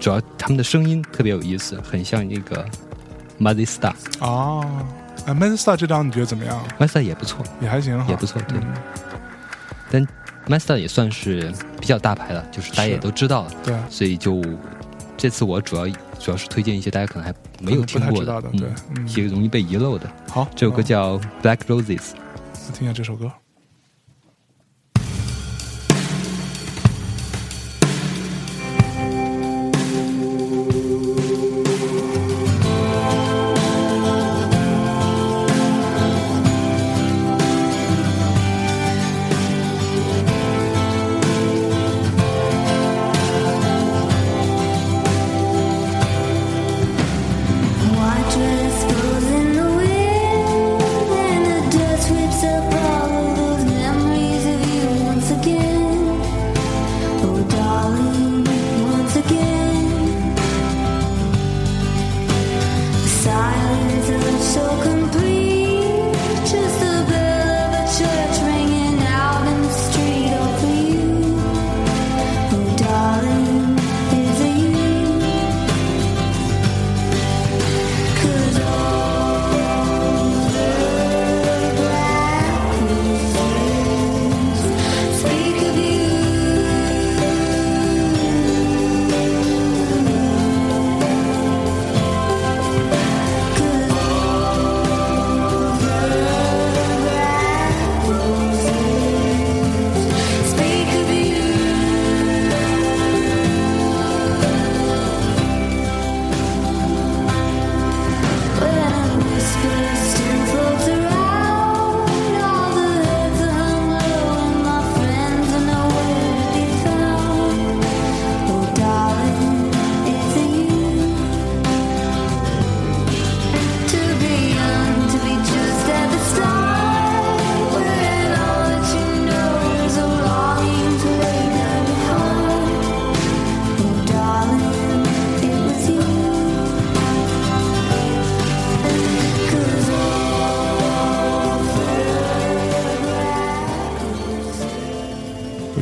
[0.00, 2.64] 主要他们的声音特别有意思，很像那个
[3.42, 3.94] Muddy Star。
[4.20, 4.64] 啊，
[5.26, 8.58] 哎 m a n Star 这张你觉得怎么样？m a Star 也不错，也还行，也不错，对。
[8.58, 8.72] 嗯
[9.90, 10.00] 但
[10.46, 14.42] m a Star 也算是比较大牌了，就是大家也都知道了，对，所以就
[15.18, 15.86] 这次我主要
[16.18, 20.08] 主要是推荐一些大家可能还没有听过的对嗯一些容易被遗漏的。
[20.30, 21.98] 好，这首歌叫《Black Roses》。
[22.68, 23.30] 那听一下这首歌。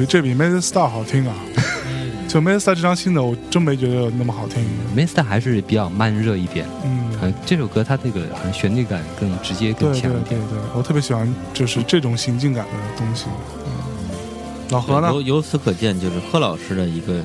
[0.01, 1.35] 觉得这比 m a z Star 好听啊。
[2.27, 4.65] 就 m a z Star 这张新的，我真没觉得有那么好听。
[4.95, 6.67] m a Star 还是比较慢热一点。
[6.85, 10.41] 嗯，嗯，这首歌它这个好像旋律感更直接、更对对对强一点。
[10.49, 13.27] 对，我特别喜欢就是这种行进感的东西。
[13.67, 14.17] 嗯，
[14.71, 15.21] 老何呢由？
[15.21, 17.21] 由此可见，就是贺老师的一个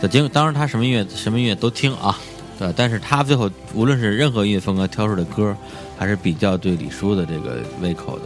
[0.00, 2.18] 的经，当然他什么音乐什么音乐都听啊，
[2.58, 5.56] 对，但是他最后无论是任何音乐风格挑出的歌，
[5.96, 8.24] 还是比较对李叔的这个胃口的。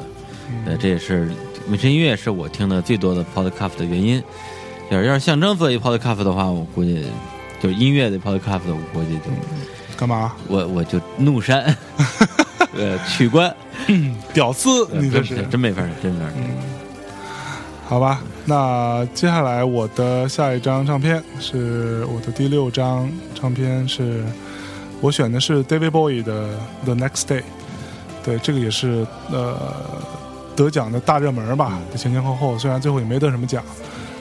[0.64, 1.30] 对，这也是
[1.68, 4.22] 美声音乐是我听的最多的 podcast 的原因。
[4.90, 7.04] 要是要是象征做一 podcast 的话，我估计
[7.60, 9.24] 就音乐的 podcast，我估计就
[9.96, 10.32] 干嘛？
[10.48, 11.76] 我我就怒删，
[12.76, 13.52] 呃，取关，
[14.32, 16.32] 屌丝，你这是真真没法儿，真没法儿。
[17.88, 24.24] 好吧，那接下来我的下一张唱片是我的第六张唱片是，
[25.00, 26.48] 我选的是 David Bowie 的
[26.84, 27.40] 《The Next Day》，
[28.24, 29.56] 对，这个也是呃
[30.56, 33.62] 得奖的大热门吧，前前后后虽然最后也没得什么奖。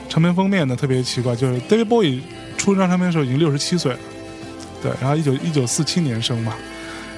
[0.08, 2.20] 唱片封面呢特别奇怪，就是 David Bowie
[2.56, 3.98] 出这张唱片的时候已经六十七岁了，
[4.80, 6.54] 对，然后一九一九四七年生嘛，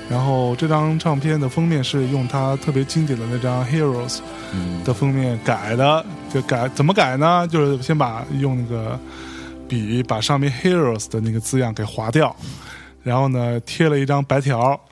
[0.08, 4.16] 然后这张唱片的封面是用他特别经典的那张《Heroes》
[4.54, 7.46] 嗯的封面改的，就改怎么改呢？
[7.50, 8.98] 就是先把用那个
[9.68, 12.34] 笔把上面 “Heroes” 的那个字样给划掉，
[13.02, 14.87] 然后呢贴了一张白条，就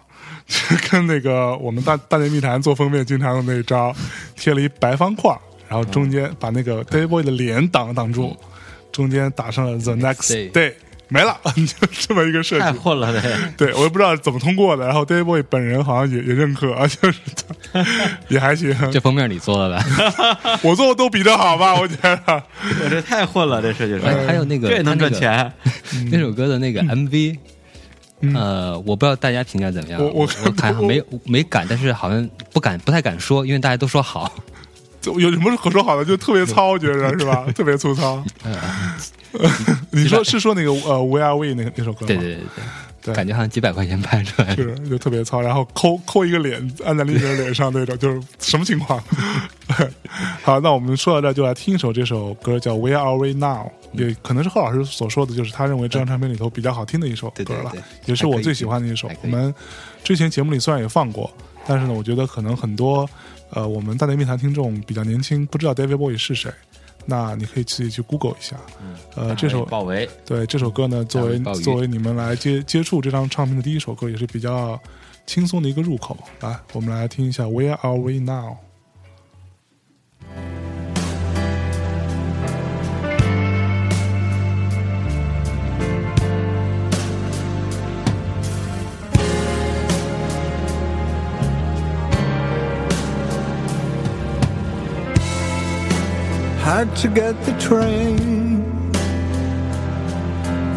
[0.91, 3.95] 跟那个我们大大内密谈做封面经常用那一招，
[4.37, 5.37] 贴了一白方块，
[5.69, 8.37] 然后中间把那个 David Bowie 的脸挡挡住，
[8.93, 10.73] 中间打上了 “The Next Day Day”，
[11.09, 12.73] 没了， 就这么一个设计太。
[12.73, 13.13] 混了，
[13.57, 14.85] 这对，我也不知道怎么通过的。
[14.85, 17.19] 然后 David Bowie 本人好像也也认可， 就是
[17.73, 17.85] 他
[18.29, 18.73] 也还行。
[18.93, 20.59] 这封面你做的吧？
[20.63, 21.75] 我做的都比这好吧？
[21.75, 22.43] 我觉得。
[22.85, 25.53] 我这太混了，这设计师还还有那个这也能他那个赚钱，
[26.13, 27.37] 那首歌的那个 MV，、
[28.35, 30.03] 呃，我不知道大家评价怎么样。
[30.03, 34.33] 我我我看没没敢，但是好像不敢不太敢说，因为大家都说好。
[35.01, 36.05] 就有什么可说好的？
[36.05, 37.45] 就特别糙，觉得是吧？
[37.55, 38.23] 特别粗糙。
[38.45, 38.57] 嗯
[39.93, 42.65] 你说是说那个呃《We Are We》那个那首歌对对对，对
[43.13, 44.63] 感觉好像几百块钱拍出来的。
[44.63, 49.03] 是就特别糙，然后抠抠一个脸按在另一个人脸上那种，就是什么情况？
[50.43, 59.55] 好，那我们说到这儿，就来听一首这首歌，叫《Where Are We Now》，也可能是贺老师所说的，就是他认为这张唱片里头比较好听的一首歌了，对对对也是我最喜欢的一首我们
[60.05, 61.31] 之前节目里虽然也放过，
[61.67, 63.09] 但是呢，我觉得可能很多
[63.51, 66.51] 呃我们大内密谈听众比较年轻，不知道 David Bowie 是谁。
[67.07, 68.57] 那你可以自己去 Google 一下，
[69.15, 74.79] 呃，这首鲍维对这首歌呢，作为作为你们来接接触这张唱片的第一首歌，也是比较
[75.25, 76.19] 轻松的一个入口。
[76.41, 78.53] 来，我们来听一下《Where Are We Now》。
[96.77, 98.63] Had to get the train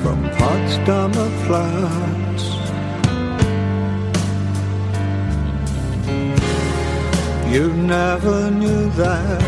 [0.01, 2.43] from Potsdamer Platz.
[7.53, 9.41] You never knew that,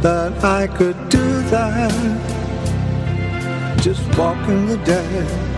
[0.00, 1.92] that I could do that,
[3.82, 5.51] just walking the dead.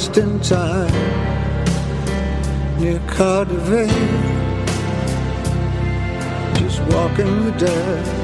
[0.00, 0.92] Lost in time
[2.78, 3.90] near Cardiff,
[6.58, 8.19] just walking the dead.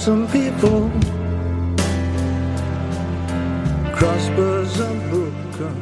[0.00, 0.88] Thousand people.
[3.94, 5.74] Crossbows and broken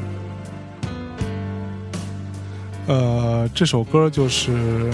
[2.88, 4.50] 呃，这首歌就是《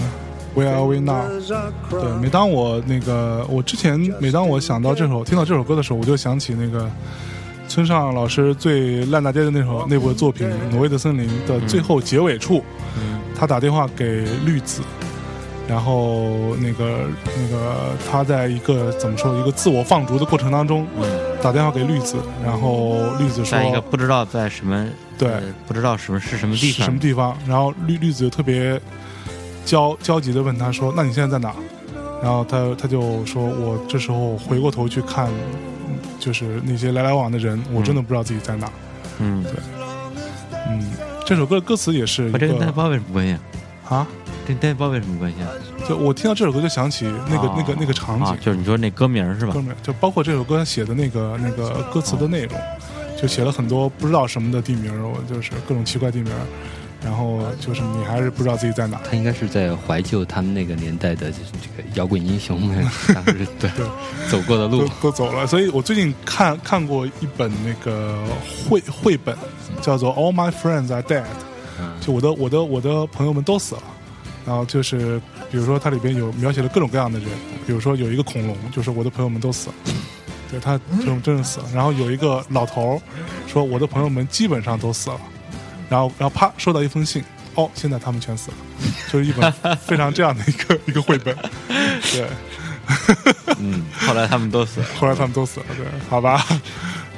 [0.55, 1.23] Where Are We Now》。
[1.89, 6.87] 对，每当我那个，我之前每当我想到这首，听到这首歌的时候，我就想起那个
[7.67, 12.63] 村上老师最烂大街的那首那部作品《挪威的森林》的最后结尾处，
[13.35, 14.83] 他打电话给绿子，
[15.67, 20.85] 然后那个那个他在一个怎么说一个自我放逐的过程当中，
[21.41, 24.87] 打电话给绿子，然后绿子说在一个不知道在什么
[25.17, 27.35] 对呃不知道什么是什么地方什么地方？
[27.47, 28.79] 然后绿绿子就特别
[29.65, 31.53] 焦焦急的问他说：“那你现在在哪？”
[32.21, 35.27] 然后他他就说：“我这时候回过头去看，
[35.87, 38.69] 嗯就是那些来来往往的人，我真的不知道自己在哪。
[39.19, 39.51] 嗯，对
[40.67, 40.91] 嗯，
[41.25, 43.37] 这首歌的歌词也是一和这个包有什么关系？
[43.89, 45.49] 啊，这跟带包有什么关系啊？
[45.87, 49.61] 就我听到这首歌就想起那个、啊那个那个场景啊，，就是你说那歌名是吧歌？
[49.61, 52.59] 名就包括这首歌写的那个那个歌词的内容，
[53.21, 56.31] 就写了很多不知道什么的地名，我就是各种奇怪地名。
[57.03, 58.99] 然后就是你还是不知道自己在哪。
[59.07, 61.37] 他应该是在怀旧他们那个年代的这
[61.77, 62.83] 个摇滚英雄们
[63.13, 63.69] 当时对
[64.27, 64.89] 走过的都路。
[65.03, 68.17] 都走了，所以我最近看看过一本那个
[68.67, 69.37] 绘绘本，
[69.83, 71.21] 叫做《All My Friends Are Dead》，
[72.03, 73.83] 就我的我的我的朋友们都死了。
[74.45, 75.19] 然后就是
[75.51, 77.29] 比如说它里边有描写了各种各样的人，
[77.65, 79.75] 比如说有一个恐龙，就是我的朋友们都死了，
[80.51, 81.65] 对他真真的死了。
[81.73, 83.01] 然后有一个老头儿
[83.47, 85.19] 说我的朋友们基本上都死了，
[85.89, 87.23] 然后然后啪收到一封信，
[87.55, 88.57] 哦，现在他们全死了，
[89.11, 91.35] 就是一本非常这样的一个 一个绘本，
[92.11, 92.27] 对。
[93.57, 94.85] 嗯，后来他们都死了。
[94.99, 96.45] 后来他们都死了，对，好吧。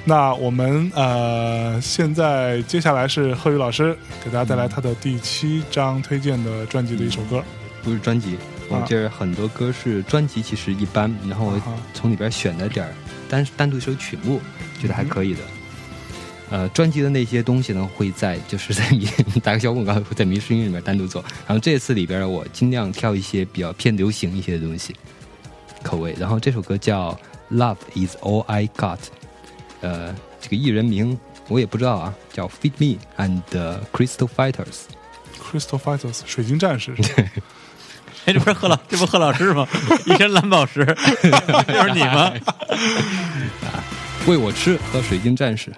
[0.07, 3.93] 那我们呃，现在接下来是贺宇老师
[4.23, 7.43] 给大家带来他的第七张推荐的专辑的一首歌，
[7.83, 8.37] 不是专辑，
[8.69, 11.61] 我这儿很多歌是专辑，其实一般，然后我
[11.93, 12.93] 从里边选了点儿
[13.27, 14.39] 单单独一首曲目，
[14.79, 15.39] 觉得还可以的。
[16.51, 19.05] 呃，专辑的那些东西呢，会在就是在迷
[19.43, 21.21] 打个小广告，会在迷失音乐里面单独做。
[21.45, 24.95] 然后这次里边我尽量挑一些比较偏流行一些的东西
[25.83, 26.15] 口味。
[26.17, 27.11] 然后这首歌叫
[27.57, 28.99] 《Love Is All I Got》，
[29.81, 31.17] 呃，这个艺人名
[31.47, 33.41] 我也不知道啊，叫 Feed Me and
[33.93, 34.85] Crystal Fighters。
[35.39, 36.93] Crystal Fighters 水晶战士，
[38.25, 39.65] 哎，这不是贺老，这不是贺老师吗？
[40.05, 42.33] 一身蓝宝石，就是你吗？
[43.63, 43.83] 啊
[44.27, 45.73] 喂我吃和水晶战士。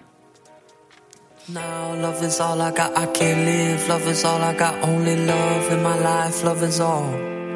[1.45, 3.87] Now love is all I got, I can't live.
[3.87, 6.43] Love is all I got, only love in my life.
[6.43, 7.28] Love is all.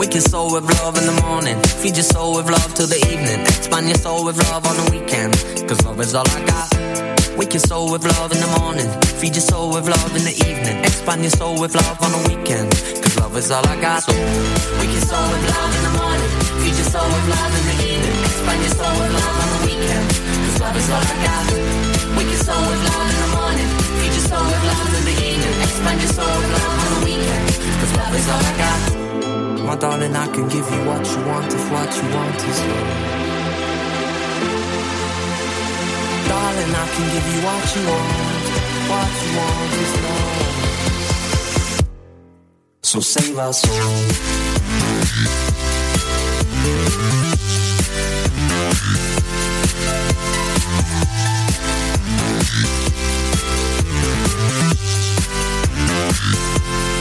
[0.00, 1.60] Wake your soul with love in the morning.
[1.84, 3.44] Feed your soul with love till the evening.
[3.44, 5.36] Expand your soul with love on the weekend.
[5.68, 7.36] Cause love is all I got.
[7.36, 8.88] Wake your soul with love in the morning.
[9.20, 10.80] Feed your soul with love in the evening.
[10.88, 12.72] Expand your soul with love on the weekend.
[13.04, 14.00] Cause love is all I got.
[14.00, 14.16] So
[14.80, 16.30] wake your soul with love in the morning.
[16.64, 18.16] Feed your soul with love in the evening.
[18.24, 20.06] Expand your soul with love on the weekend.
[20.16, 21.44] Cause love is all I got.
[22.16, 23.68] Wake your soul with love in the morning.
[24.00, 25.56] Feed your soul with love in the evening.
[25.60, 27.44] Expand your soul with love on the weekend.
[27.84, 28.80] Cause love is all I got.
[29.70, 32.90] My darling, I can give you what you want if what you want is love.
[36.28, 38.44] Darling, I can give you what you want.
[38.90, 40.40] What you want is love.
[42.82, 44.40] So save our soul.
[56.90, 56.99] You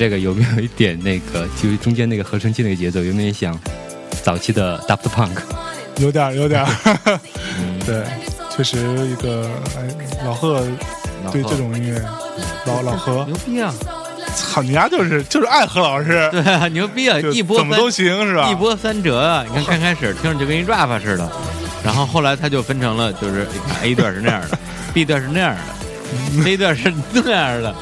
[0.00, 3.54] 这个有没有一点那个，就是中间那个合成器那个节奏，有没有像
[4.22, 5.36] 早期的 Daft Punk？
[5.98, 6.64] 有点有点，
[7.84, 8.02] 对，
[8.48, 9.46] 确实一个
[9.76, 10.66] 哎，老贺
[11.30, 12.02] 对这种音乐，
[12.64, 13.74] 老老何，牛逼啊！
[14.34, 17.18] 操你丫就是就是爱何老师， 对啊，牛逼啊！
[17.34, 18.48] 一波三怎么都行是吧？
[18.50, 19.44] 一波三折啊！
[19.46, 21.30] 你看 刚开始听着就跟一 rap 似的，
[21.84, 24.58] 然后后来他就分成了，就是你看 A 段是那样的
[24.94, 27.74] ，B 段是那样的，C 段是那样的，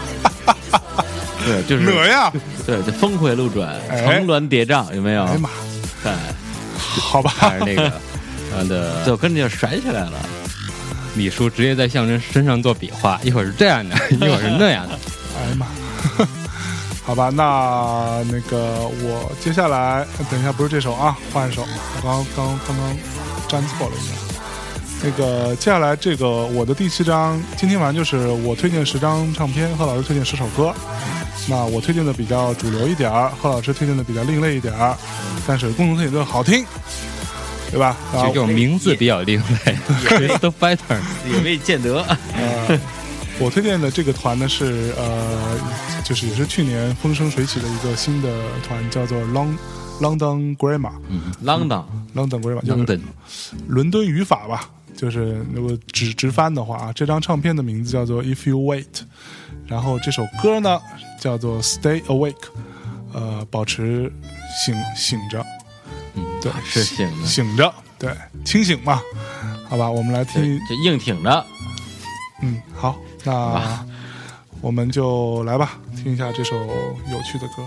[1.49, 2.33] 对，就是哪呀？
[2.67, 5.33] 对，就峰回路转，哎层峦叠嶂，有没有哎？
[5.33, 5.51] 呀妈，
[6.03, 6.13] 对，
[6.79, 7.93] 好吧，还是那个
[8.55, 10.13] 呃的 就跟着就甩起来了。
[11.17, 14.95] 李叔直接在象征身上做比划，一会儿是这样的， 一会儿是那样的。
[15.37, 15.67] 哎呀妈，
[17.03, 22.97] 好吧，那那个我接下来等一下不是这首啊，换一首，我刚刚刚刚
[23.49, 24.15] 粘错了一下。
[25.01, 30.75] 那个接下来这个我的第七张，今天晚上就是我推荐十张唱片，和老师推荐十首歌。
[31.47, 34.97] 那我推荐的比较主流一点儿，贺老师推荐的比较另类一点儿，
[35.47, 36.65] 但是共同特点都好听，
[37.71, 37.97] 对吧？
[38.13, 40.99] 这种名字比较另类，Crystal Fighter。
[41.31, 42.03] 也未见得，
[42.35, 42.79] 呃，
[43.39, 45.59] 我推荐的这个团呢是呃，
[46.05, 48.29] 就是也是去年风生水起的一个新的
[48.67, 49.57] 团，叫做 Long
[50.01, 50.93] London Grammar。
[51.09, 53.01] 嗯啷当，London Grammar，London，
[53.69, 58.85] 伦敦语法吧，就是如果直直翻的话啊，这张唱片的名字叫做 If You Wait，
[59.69, 60.81] 然后这首歌呢
[61.21, 62.49] 叫做 Stay Awake，
[63.13, 64.13] 呃，保持
[64.65, 65.45] 醒醒着，
[66.15, 67.27] 嗯，对，是醒着。
[67.27, 69.01] 醒着，对，清醒嘛，
[69.69, 71.47] 好吧，我们来听，就硬挺着。
[72.41, 73.85] 嗯，好，那
[74.61, 77.63] 我们就来吧，听一下这首有趣的歌。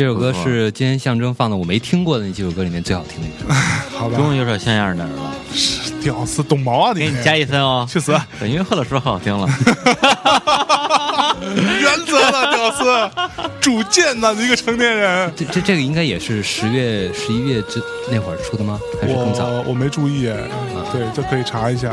[0.00, 3.44] 这首歌是今天象征放的我没听过的那几首歌里面最好听的一首。
[3.94, 5.30] 好吧，终于有首像样的了，
[6.02, 7.00] 屌丝懂毛啊你！
[7.00, 7.86] 给你加一分哦。
[7.86, 8.18] 去死！
[8.38, 9.46] 对，因为贺老师好听了。
[11.44, 13.10] 原则了，屌丝，
[13.60, 14.32] 主见呢？
[14.32, 17.78] 你一个成年人，这这这个应该也是十月、十一月之
[18.10, 18.80] 那会儿出的吗？
[19.02, 19.44] 还是更早？
[19.48, 20.34] 我我没注意哎，
[20.90, 21.92] 对，这可以查一下。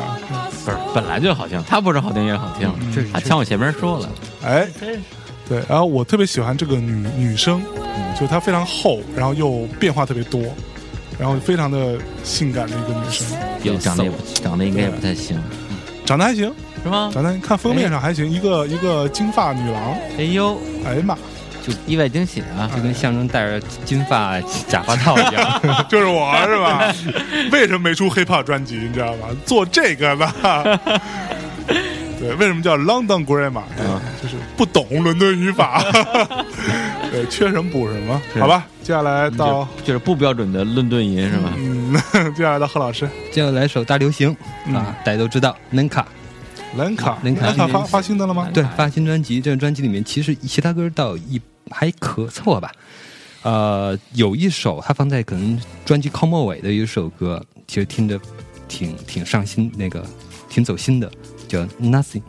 [0.63, 4.09] 不是，本来就好听，他不是好听也好听，这还抢我前面说了。
[4.45, 4.65] 哎，
[5.49, 7.61] 对，然后我特别喜欢这个女女生，
[8.19, 10.41] 就她非常厚，然后又变化特别多，
[11.19, 13.27] 然后非常的性感的一个女生，
[13.63, 15.37] 有长得也不长得应该也不太行，
[16.05, 17.11] 长得还行，是吗？
[17.13, 21.15] 长得看封面上还行，一个一个金发女郎，哎呦，哎呀妈，
[21.65, 22.71] 就意外惊喜啊！
[22.73, 24.39] 就跟象征戴着金发
[24.69, 25.61] 假发套一样。
[25.89, 26.93] 就是我是吧？
[27.51, 28.75] 为什么没出 hiphop 专辑？
[28.75, 29.27] 你知道吗？
[29.45, 30.79] 做这个的。
[32.19, 33.61] 对，为什么叫 London Grammar？、
[34.21, 35.83] 就是不懂伦敦语法。
[37.11, 38.67] 对，缺什么补什么，好吧？
[38.83, 41.53] 接下来到就就是不标准的伦敦音是吧？
[41.57, 41.93] 嗯，
[42.35, 44.35] 接下来到贺老师，接下来首大流行
[44.65, 45.55] 嗯啊，大家都知道。
[45.71, 46.07] 兰卡，
[46.75, 48.49] 兰卡兰卡发发新的了吗？
[48.53, 51.39] 对，发新专辑，这张专辑里面其实其他歌倒一
[51.71, 52.71] 还可凑吧。
[53.43, 58.19] 呃，有一首他放在可能专辑靠末尾的一首歌，其实听着
[58.67, 60.03] 挺挺上心，那个
[60.49, 61.09] 挺走心的，
[61.47, 62.21] 叫 Nothing。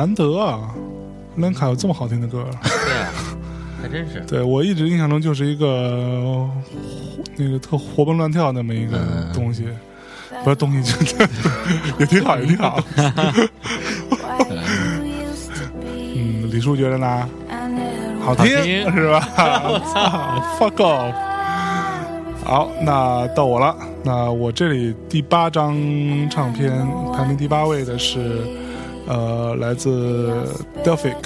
[0.00, 0.74] 难得啊，
[1.36, 2.46] 兰卡有这么好听的歌。
[2.62, 3.12] 对啊，
[3.82, 4.20] 还真是。
[4.26, 6.48] 对我一直印象中就是一个
[7.36, 9.66] 那个特活蹦乱跳那么一个嗯东西，
[10.42, 11.16] 不是东西，就
[12.00, 12.82] 也挺好，也挺好。
[16.16, 17.28] 嗯，李叔觉得呢？
[18.24, 18.46] 好听
[18.92, 19.20] 是吧？
[19.36, 21.12] 操， fuck off！
[22.42, 23.76] 好，那到我了。
[24.02, 25.76] 那我这里第八张
[26.30, 26.72] 唱片
[27.14, 28.40] 排名第八位的是，
[29.06, 30.32] 呃，来自
[30.84, 31.16] Delphic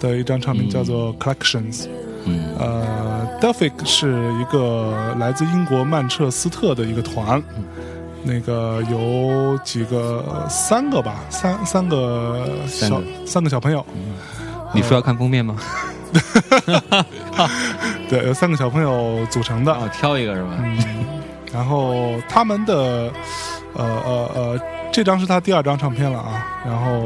[0.00, 1.86] 的一张唱片，叫做 Collections。
[2.28, 7.40] 嗯呃，Delphic 是一个来自英国曼彻斯特的一个团，
[8.24, 13.86] 那个有几个三个吧，三三个小三个小朋友，
[14.74, 15.56] 你说要看封面吗？
[18.08, 19.72] 对，有三个小朋友组成的。
[19.72, 20.48] 哦，挑一个是吧？
[20.58, 20.78] 嗯，
[21.52, 23.12] 然后他们的
[23.74, 24.60] 呃呃呃，
[24.96, 26.62] 这张是他第二张唱片了啊。
[26.64, 27.02] 然后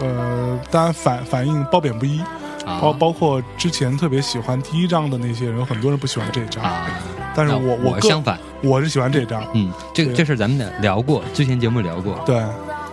[0.00, 2.20] 呃，当然反反应褒贬不一，
[2.66, 6.62] 啊包包括之前特别喜欢第一张的那些人，有很多人不喜欢这张。
[6.62, 6.86] 啊，
[7.34, 9.42] 但是那我我相反，我是喜欢这张。
[9.54, 12.22] 嗯，这个这事儿咱们俩聊过，之前节目聊过。
[12.26, 12.44] 对，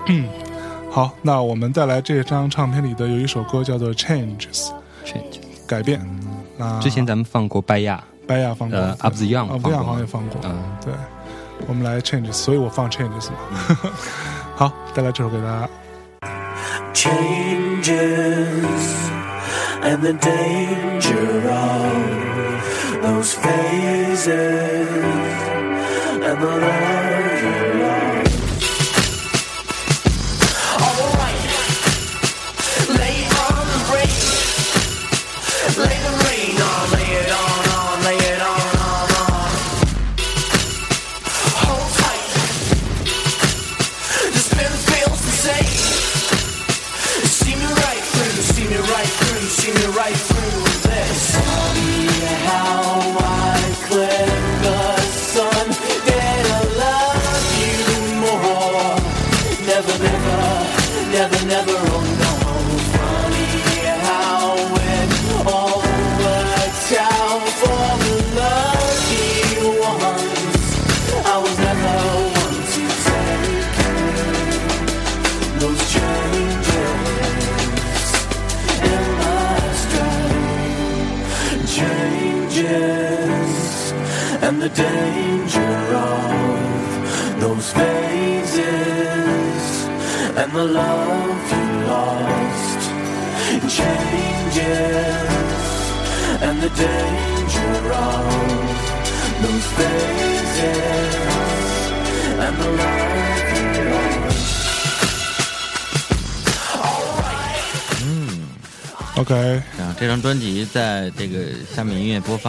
[0.07, 0.25] 嗯，
[0.89, 4.67] 好，那我们带来这张唱片里的有一首歌叫做《Changes》
[5.05, 5.99] ，Change 改变。
[6.55, 10.39] 那之前咱们放过拜亚，白亚放过，呃，Up the Young 啊，不亚放过好像也放过。
[10.45, 10.93] 嗯，对，
[11.66, 13.36] 我们来 Changes，所以我放 Changes 嘛。
[14.56, 15.68] 好，带来这首给大家。
[16.94, 17.92] changes
[19.82, 24.88] and the danger of those phases
[26.22, 27.07] and the love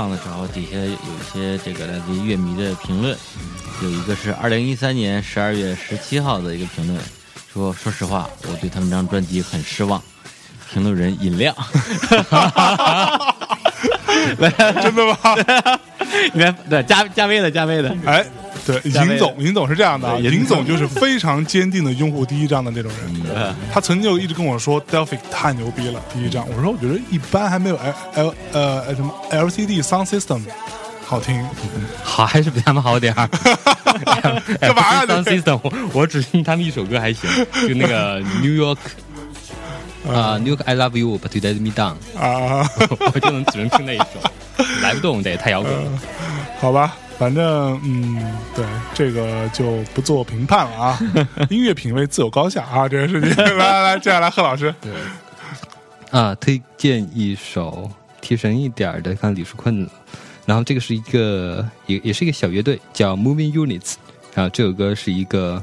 [0.00, 3.14] 放的时候，底下有一些这个来自于乐迷的评论，
[3.82, 6.98] 有一个是二零一三年十二月十七号的一个评论，
[7.52, 10.02] 说说实话，我对他们这张专辑很失望。
[10.72, 11.52] 评论人尹亮，
[14.80, 15.18] 真的吗？
[16.32, 18.24] 你看，对加加微的加微的，哎，
[18.66, 23.22] 对， 尹总，尹总是这样的尹尹总就是非常坚定的拥护第一张的那种人。
[23.36, 26.46] 嗯他曾经就一直跟我说 Delphic 太牛逼了，第一张。
[26.56, 30.40] 我说我觉得一般，还没有 L L 呃什么 LCD Sound System
[31.04, 31.44] 好听。
[32.02, 33.28] 好还是比他们好点儿。
[34.60, 37.28] 干嘛呀 Sound System，我我只听他们一首歌还行，
[37.68, 38.78] 就那个 New York
[40.08, 42.68] 啊、New York I Love You But You Let Me Down，啊，
[43.14, 45.90] 我就能只能听那一首，来不动，这也太摇滚了。
[46.60, 48.64] 好吧，反正嗯，对
[48.94, 50.98] 这个就不做评判了啊。
[51.50, 53.36] 音乐品味自有高下啊，这个事情。
[53.36, 54.90] 来来来，接下来贺老师，对
[56.10, 57.90] 啊，推荐一首
[58.22, 59.90] 提神一点儿的，看李叔困了。
[60.46, 63.96] 然后这个是一个也也是一个小乐队，叫 Moving Units。
[64.32, 65.62] 然后这首歌是一个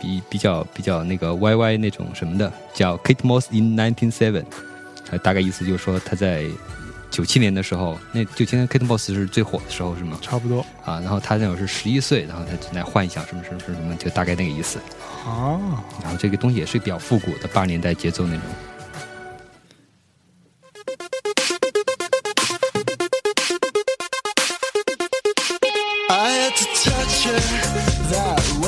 [0.00, 4.42] 比比较比较那个 YY 那种什么的，叫 Kate Moss in 1997。
[5.10, 6.44] 呃，大概意思就是说他在
[7.10, 10.18] 九七年的时候，那九七年 Kate Moss 是最火的时候是吗？
[10.22, 14.78] 差不多啊，然后他那会儿是十一岁，然后他正在幻想什么什么什么什么，就大概那个意思。
[15.26, 15.58] 啊。
[16.02, 18.42] 然后这个东西也是比较复古的八十年代节奏那种。
[26.10, 27.26] I had to touch
[28.10, 28.67] that way,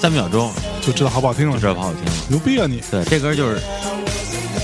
[0.00, 2.12] 三秒钟就知道好不好听了就知，道不好听了。
[2.28, 2.80] 牛逼啊你！
[2.90, 3.60] 对，这歌就是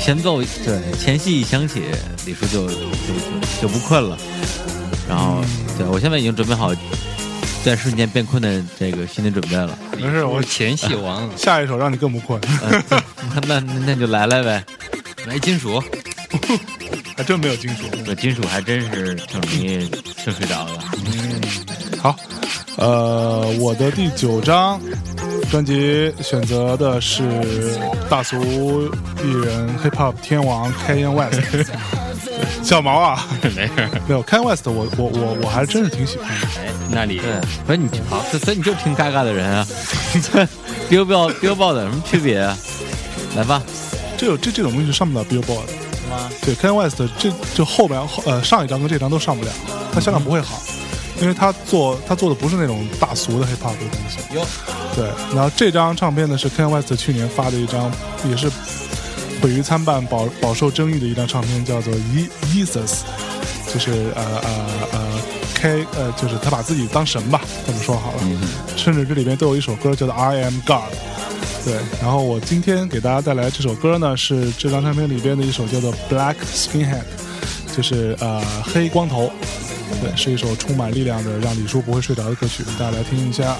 [0.02, 1.82] 前奏，对前戏一响起，
[2.24, 4.16] 李叔就就就就不困了。
[5.08, 5.44] 然后，
[5.76, 6.72] 对我现在已经准备好
[7.64, 9.76] 在瞬间变困的这个心理准备了。
[9.98, 12.40] 没事，我前戏王， 下一首让你更不困，
[12.90, 13.02] 嗯
[13.46, 14.64] 那那那就来来呗。
[15.26, 15.82] 来金属，
[17.16, 17.84] 还真没有金属。
[18.04, 19.88] 这金属还真是挺容易
[20.22, 20.78] 听睡着的。
[21.06, 21.40] 嗯
[21.98, 22.14] 好，
[22.76, 24.78] 呃，我的第九张
[25.54, 27.22] 专辑选择的是
[28.10, 28.42] 大俗
[29.22, 31.40] 艺人 hip hop 天王 Kanye West。
[32.60, 33.24] 小毛啊，
[33.54, 33.72] 没事。
[34.08, 36.46] 没有 Kanye West，我我我我还真是挺喜欢的。
[36.60, 39.64] 哎，那里对，不是你好，所所以你就听嘎嘎的人啊，
[40.90, 42.58] Billboard Billboard 有什么区别啊？
[43.36, 43.62] 来吧，
[44.18, 45.72] 这有这这种东西是上不了 Billboard 的。
[45.72, 46.30] 是吗？
[46.42, 49.52] 对，Kanye West 这就后边后呃上一张跟这张都上不了，
[49.92, 50.60] 他销量不会好，
[51.20, 54.18] 因为他做他做的不是那种大俗的 hip hop 的东西。
[54.34, 54.44] 哟，
[54.96, 57.90] 对，然后这张唱片呢是 Kanye West 去年发的一张，
[58.28, 58.50] 也是
[59.40, 61.94] 毁誉参半、饱饱受争议的一张唱片，叫做
[62.50, 62.88] 《Jesus》，
[63.72, 64.50] 就是呃呃
[64.92, 65.20] 呃
[65.54, 68.22] K 呃就是他把自己当神吧，这么说好了。
[68.76, 70.76] 甚至这里边都有一首歌叫做《I Am God》。
[71.64, 77.04] 对，然后我今天给大家带来这首歌呢，是这张唱片里边的一首叫做《Black Skinhead》，
[77.76, 79.32] 就是呃黑光头。
[80.00, 83.56] 对，是一首充满力量的让李叔不会睡着的歌曲，大家来听一下。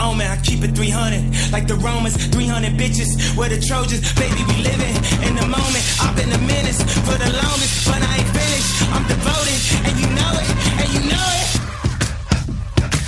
[0.00, 0.26] Omen.
[0.26, 1.52] I keep it 300.
[1.52, 3.36] Like the Romans, 300 bitches.
[3.36, 4.02] We're the Trojans.
[4.14, 5.84] Baby, we living in the moment.
[6.02, 8.72] I've been a menace for the longest, but I ain't finished.
[8.90, 10.48] I'm devoted, and you know it,
[10.82, 11.48] and you know it.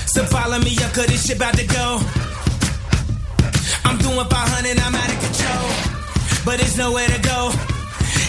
[0.06, 2.00] So follow me up, cause this shit about to go.
[3.84, 5.66] I'm doing 500, I'm out of control.
[6.44, 7.52] But there's nowhere to go.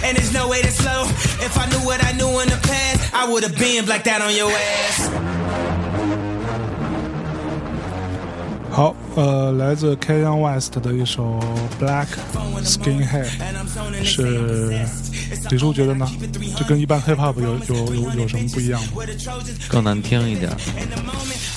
[0.03, 1.03] And there's no way to slow.
[1.43, 4.21] If I knew what I knew in the past, I would have been like that
[4.21, 5.28] on your ass.
[8.79, 11.37] 好，呃，来自 k a n y West 的一首
[11.83, 12.07] 《Black
[12.63, 13.27] Skinhead》，
[14.05, 14.71] 是
[15.49, 16.09] 李叔觉得呢？
[16.55, 19.03] 这跟一般 hip hop 有有有有什么不一样吗？
[19.67, 20.49] 更难听一点。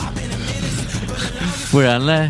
[1.70, 2.28] 不然嘞，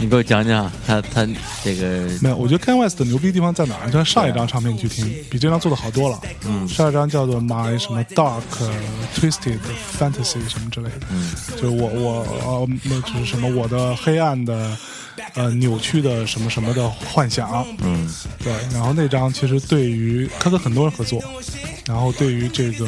[0.00, 1.26] 你给我讲讲他他
[1.64, 3.86] 这个没有，我觉得 Kanye West 的牛逼地方在哪儿？
[3.86, 6.20] 就像上一张唱片你去听，比这张做的好多了。
[6.46, 8.42] 嗯，上一张叫做 My 什么 Dark
[9.14, 9.58] Twisted
[9.98, 14.76] Fantasy 什么之类的，嗯，就是我我呃，那就是什么我的黑暗的
[15.34, 17.66] 呃扭曲的什么什么的幻想。
[17.82, 18.08] 嗯，
[18.42, 18.52] 对。
[18.72, 21.20] 然后那张其实对于他跟很多人合作，
[21.86, 22.86] 然后对于这个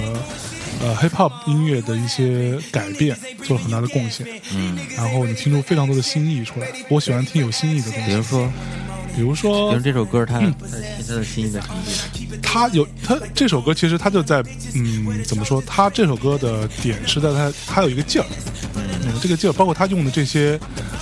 [0.81, 4.27] 呃 hip hop 音乐的一些改变做了很大的贡献。
[4.55, 6.67] 嗯，然后你听出非常多的新意出来。
[6.89, 8.07] 我喜欢听有新意的东西。
[8.11, 8.53] 比如说，
[9.17, 10.47] 比如说比如这首歌它它
[11.07, 11.75] 它的新意在什么
[12.13, 12.41] 地方？
[12.43, 14.43] 他有它这首歌，其实它就在
[14.75, 15.63] 嗯，怎么说？
[15.67, 18.27] 它这首歌的点是在它它有一个劲儿，
[18.75, 20.59] 嗯，这个劲儿包括它用的这些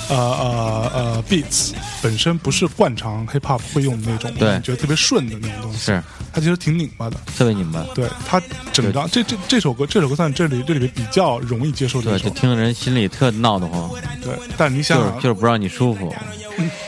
[0.09, 1.72] 呃呃呃 beats
[2.02, 6.02] 本身不是惯常 hip hop 会用的那种，对觉得特别顺的那种东西，是
[6.32, 7.16] 它其实挺拧巴的。
[7.36, 7.84] 特别拧巴。
[7.94, 8.40] 对它
[8.72, 13.90] 整张这这这首歌这首歌算这里这里面比较容易接受的对，一首，就听的人心里特闹得慌，
[14.22, 14.32] 对。
[14.56, 16.14] 但你想就是，就是不让你舒服。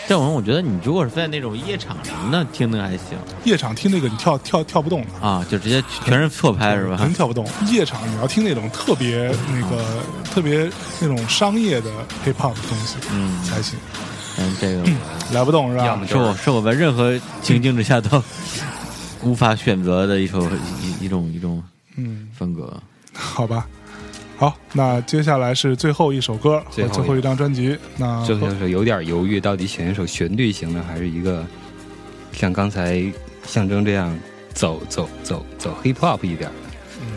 [0.09, 5.27] 这种我觉得你如果是在那种夜场什么的听的还行夜场听那个你跳跳跳不动的。
[5.27, 6.97] 啊，就直接全是错拍是吧？
[6.97, 7.47] 全跳不动。
[7.69, 10.03] 夜场你要听那种特别那个
[10.35, 10.69] 特别
[10.99, 11.91] 那种商业的
[12.25, 13.79] hip hop 的东西，嗯才行。
[14.41, 14.83] 嗯，这个
[15.33, 15.85] 来不动是吧？
[15.85, 18.23] 要么就是我是我们任何情境之下都
[19.23, 20.43] 无法选择的一首
[20.83, 21.63] 一一种一种
[21.97, 22.83] 嗯风格，
[23.15, 23.67] 好吧。
[24.39, 27.77] 好，那接下来是最后一首歌和最后一最后一张专辑。
[27.99, 31.45] 那最后是有点犹豫，到底选一首旋律型的，还是一个
[32.33, 33.05] 像刚才
[33.47, 34.19] 象征这样
[34.55, 36.70] 走走走走 hip hop 一点的？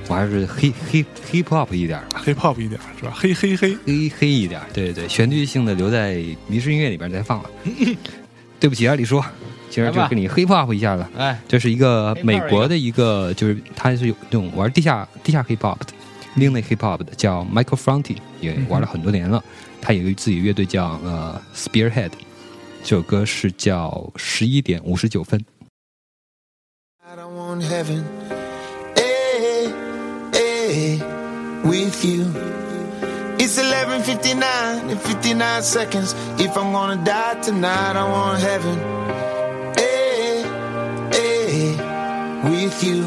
[0.07, 3.13] 我还是黑黑 hip hop 一点吧，hip hop 一点是吧？
[3.15, 4.61] 黑黑黑，黑黑一点。
[4.73, 6.15] 对对对，旋律性的留在
[6.47, 7.49] 迷失音乐里边再放了。
[8.59, 9.21] 对不起啊，李叔，
[9.69, 11.05] 今儿就来吧给你 hip hop 一下子。
[11.17, 15.87] 哎，这是一个美国的一个，就是他是有那种玩地下地下 hip hop 的，
[16.35, 19.43] 另类 hip hop 的，叫 Michael Fronti，也玩了很多年了。
[19.81, 22.11] 他有一个自己乐队叫呃 Spearhead，
[22.83, 25.43] 这首歌是叫十一点五十九分。
[27.05, 28.03] I don't want heaven.
[30.73, 32.25] With you.
[33.37, 36.15] It's 11:59 and 59 seconds.
[36.39, 38.79] If I'm gonna die tonight, I want heaven.
[39.77, 40.41] Hey,
[41.11, 41.75] hey,
[42.49, 43.05] with you.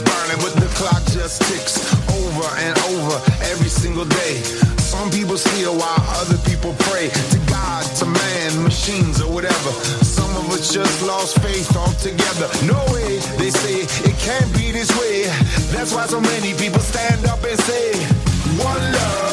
[0.00, 1.78] burning, but the clock just ticks
[2.10, 3.14] over and over
[3.50, 4.42] every single day.
[4.78, 9.70] Some people steal while other people pray to God, to man, machines, or whatever.
[10.02, 12.48] Some of us just lost faith altogether.
[12.66, 15.26] No way, they say it can't be this way.
[15.74, 17.94] That's why so many people stand up and say,
[18.62, 19.23] One love,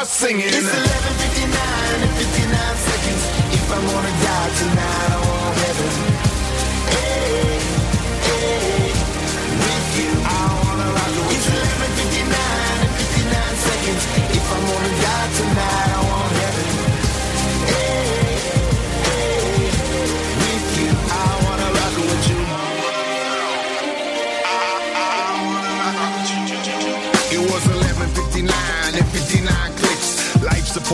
[0.00, 0.46] us singing.
[0.46, 3.22] It's 11:59 and 59 seconds.
[3.56, 5.23] If I'm gonna die tonight,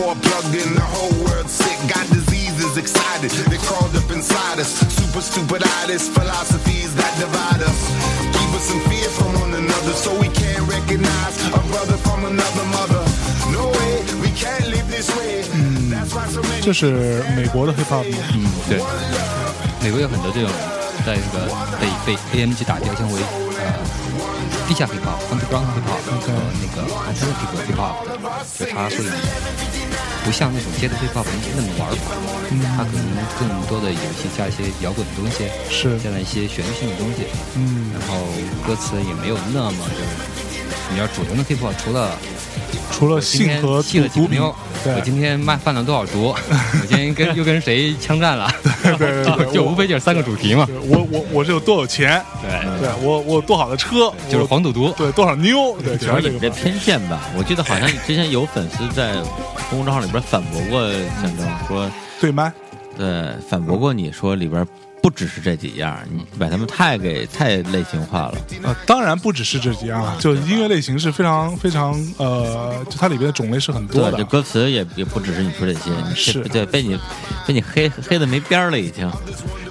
[0.00, 1.76] support plugged in, the whole world sick.
[1.86, 4.72] Got diseases excited, they crawled up inside us.
[4.96, 7.78] Super stupiditis, philosophies that divide us.
[8.32, 12.64] Keep us in fear from one another, so we can't recognize a brother from another
[12.72, 13.04] mother.
[13.52, 15.44] No way, we can't live this way.
[15.92, 16.62] That's why so many.
[16.62, 18.18] 这是美国的 hip hop 吗？
[18.32, 18.80] 嗯，对，
[19.82, 20.50] 美国有很多这种
[21.04, 23.49] 在这个被被 AMG 打标签为呃
[24.71, 26.31] 地下 hip hop、underground hip hop 和
[26.61, 28.15] 那个 alternative hip hop 的，
[28.57, 29.03] 就它会
[30.23, 31.25] 不像那种街头 hip hop
[31.57, 32.15] 那么玩法，
[32.77, 33.03] 它可能
[33.37, 35.99] 更多的有一些加一些摇滚的东西，是。
[35.99, 37.91] 加了一些旋律性的东西，嗯。
[37.91, 38.15] 然后
[38.65, 40.07] 歌词也没有那么就是
[40.93, 42.17] 你要主流的 hip hop 除了。
[42.91, 44.55] 除了性和吸了毒毒品几个妞，
[44.95, 46.35] 我今天卖贩了多少毒？
[46.49, 48.51] 我今天跟 又跟谁枪战了？
[48.83, 50.67] 对对对就 就无非就是三个主题嘛。
[50.87, 52.23] 我我我是有多有钱？
[52.41, 54.11] 对对我我有多好的车？
[54.29, 54.93] 就是黄赌毒。
[54.97, 55.75] 对多少妞？
[55.83, 57.21] 对，主要全是这偏见吧。
[57.37, 59.13] 我记得好像之前有粉丝在
[59.69, 60.91] 公众号里边反驳过
[61.21, 61.89] 象征，说
[62.19, 62.53] 对吗，
[62.97, 63.07] 对
[63.49, 64.65] 反驳过你说里边
[65.01, 68.35] 不只是这几样，你把他们太给太类型化了。
[68.63, 74.23] 呃，当然不只是这几样啊，就音乐类型是非常非常呃，就它里边的种类是很多对，的这。
[74.25, 76.97] 歌词也也不只是你说这些，是对被你
[77.47, 79.11] 被你黑黑的没边儿了，已经。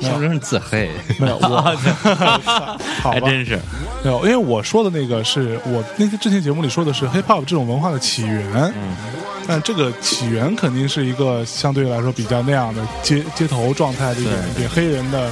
[0.01, 1.61] 象征是自黑，没有 我，
[3.03, 3.61] 还真是。
[4.03, 8.97] 没有，因为我说的那个是我那天之前节目里说的是 hip hop 这种文化的起源，嗯，
[9.47, 15.31] 但这个起源肯定是一个相对来说比较那样的街街头状态的一种对给黑人的，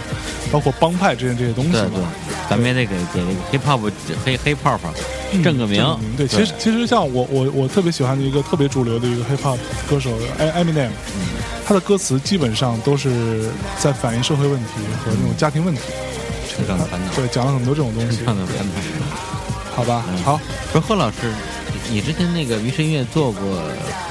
[0.51, 2.09] 包括帮派之间这些东西对对嘛。，
[2.51, 3.21] 咱们也得给给
[3.53, 3.93] 这个 hip hop
[4.25, 4.93] 黑黑泡泡
[5.45, 5.85] 正个名。
[6.01, 9.59] 嗯对，其实其实像我我我特别喜欢的一个特别主流的一个 hip hop
[9.89, 10.91] 歌手艾 Eminem，
[11.67, 14.73] 他的歌词基本上都是在反映社会问题
[15.05, 15.81] 和那种家庭问题，
[16.57, 17.13] 成长的烦恼。
[17.15, 18.73] 对，讲了很多这种东西，成长的烦恼。
[19.77, 20.05] 好吧？
[20.25, 20.41] 好，
[20.73, 21.17] 不是贺老师，
[21.91, 23.43] 你你之前那个迷失音乐做过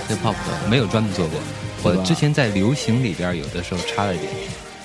[0.10, 0.68] hip hop 的？
[0.70, 1.40] 没有专门做过，
[1.84, 4.32] 我之前在流行里边有的时候插了一点，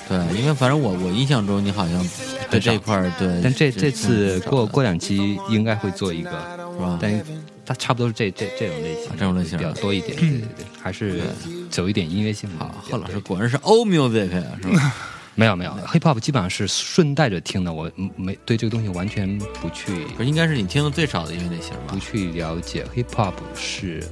[0.09, 2.09] 对，因为反正我我印象中你好像
[2.51, 6.98] 对这一块儿对，但这这次过过两两期应该会做一个，是吧？
[7.01, 7.24] 但
[7.64, 11.23] 它差不多是这这这种类型，啊这种类型比较多一点，对对对，还是
[11.70, 12.64] 走一点音乐性的。
[12.64, 14.94] 好，贺老师果然是 old music 啊，是吧？
[15.34, 21.98] 没有没有，hip hop 基本上是顺带着听的，我没对这个东西完全不去不是，应该是你听的最少的音乐类型吧不？
[21.98, 24.04] 去了解 hip hop 是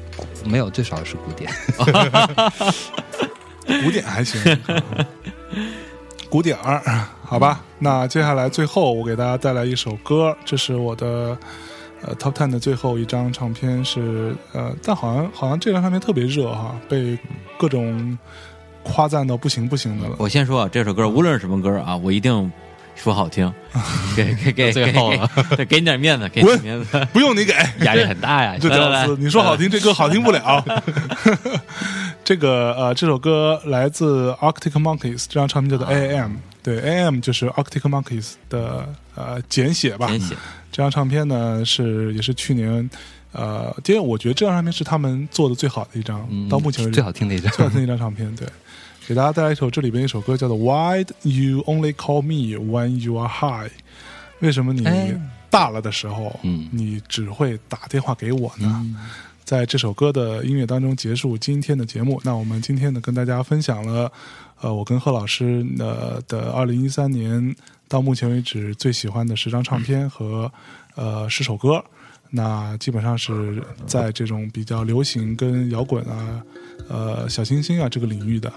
[0.44, 1.51] 没有，最少是古典。
[3.84, 4.40] 古典还行，
[6.28, 7.62] 古典儿，好吧。
[7.78, 11.38] 那接下来最后我给大家带来一首歌，这是我的
[12.02, 17.16] 呃 Top Ten 的最后一张唱片是呃，但好像好像这张唱片特别热哈，被
[17.59, 18.18] 各种
[18.82, 20.16] 夸赞到不行不行的了。
[20.19, 22.51] 我先说啊，这首歌无论是什么歌啊，我一定
[22.97, 23.52] 说好听，
[24.16, 27.09] 给给给最后了给对，给你点面子，给你点面子。
[27.12, 27.52] 不用你给，
[27.85, 28.57] 压力很大呀。
[28.61, 30.65] 这屌丝，你说好听，这歌好听不了。
[32.23, 36.32] 这个呃，这首歌来自 Arctic Monkeys，这张唱片叫做 A.M。
[36.62, 40.07] 对，A.M 就是 Arctic Monkeys 的呃简写吧。
[40.09, 40.35] 简写
[40.70, 42.89] 这张唱片呢是也是去年
[43.32, 48.32] 呃，因为我觉得这张唱片是他们做的最好的一张，嗯到目前为止最好听的一张最好听的一张唱片。
[48.36, 48.47] 对，
[49.11, 53.73] 给大家带来一首这里边一首歌叫做 Why You Only Call Me When You Are High？
[54.39, 55.20] 为什么你哎
[55.51, 58.87] 大了的时候，嗯你只会打电话给我呢？
[59.43, 62.20] 在这首歌的音乐当中结束今天的节目。
[62.24, 64.12] 那我们今天呢，跟大家分享了，
[64.61, 67.57] 呃，我跟贺老师呃的二零一三年
[67.89, 70.49] 到目前为止最喜欢的十张唱片和
[70.95, 71.85] 呃十首歌。
[72.31, 76.43] 那基本上是在这种比较流行跟摇滚啊、
[76.89, 78.48] 呃小清新啊这个领域的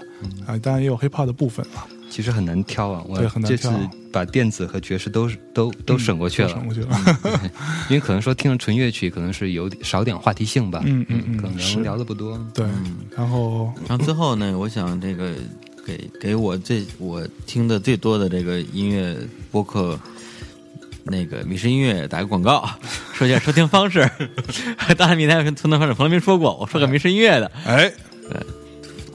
[0.46, 3.68] 啊，当然也有 hiphop 的部分啊，其实很难挑啊，我对很难这次
[4.12, 6.88] 把电子和爵士都都都省过去了，都省过去了
[7.24, 7.50] 嗯
[7.88, 12.38] 因为可能说听了纯乐曲，可能是有点少点话题性吧，嗯嗯嗯可能聊的不多。
[12.54, 12.66] 对，
[13.16, 15.32] 然后然后最后呢，我想这个
[15.84, 19.16] 给给我最我听的最多的这个音乐
[19.50, 19.98] 播客。
[21.04, 22.68] 那个迷失音乐打个广告，
[23.14, 24.08] 说一下收听方式。
[24.96, 27.92] 大汉密谈跟存档方式从来没说过，我说个迷失音乐的，哎，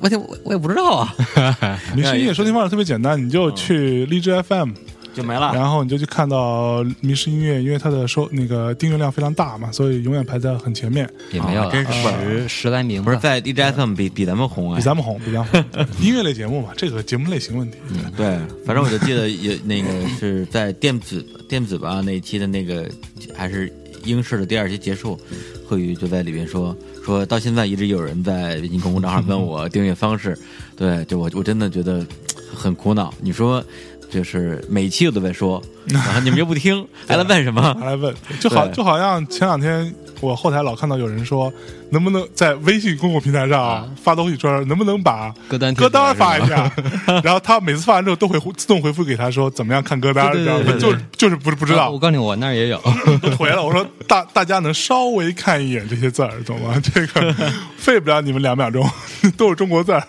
[0.02, 1.16] 我就我我也不知道啊，
[1.96, 4.72] 迷失音乐收听方式特别简单，你就去荔枝 FM，
[5.20, 5.52] 就没了。
[5.54, 15.86] 然后你就去看到迷失音乐，因为它的收那个订阅量非常大嘛，所以永远排在很前面，也没有了，真是十十来名吧，不是在 DJFM 比比咱们红哎，比咱们红，比咱们红。
[16.02, 17.78] 音乐类节目嘛，这个节目类型问题。
[18.16, 22.90] 对，反正我就记得也那个是在电子电子吧那一期的那个
[23.36, 23.72] 还是
[24.06, 25.20] 英式的第二期结束，
[25.68, 30.38] 贺宇就在里边说说到现在一直有人在微信公众账号问我订阅方式，
[30.78, 32.06] 对，就我我真的觉得
[32.54, 33.14] 很苦恼。
[33.22, 33.64] 你说
[34.10, 37.62] 就是每期我都在说，然 后你们又不听， 还来问什么？
[37.80, 41.52] 还来问，就好就好像前两天我后台老看到有人说，
[41.92, 46.72] 能不能在微信公共平台上发东西说，能不能把歌单歌单发一下？
[47.24, 50.74] 然后他每次发完之后都会自动回复给他说怎么样看歌单，知道吗？
[50.80, 52.78] 就是就是不是不知道啊我，告诉你，我那儿也有。
[53.38, 56.80] 回了，我说大大家能稍微看一眼这些字儿，懂吗？
[56.82, 57.34] 这个
[57.78, 58.88] 费不了你们两秒钟，
[59.38, 60.04] 都是中国字儿。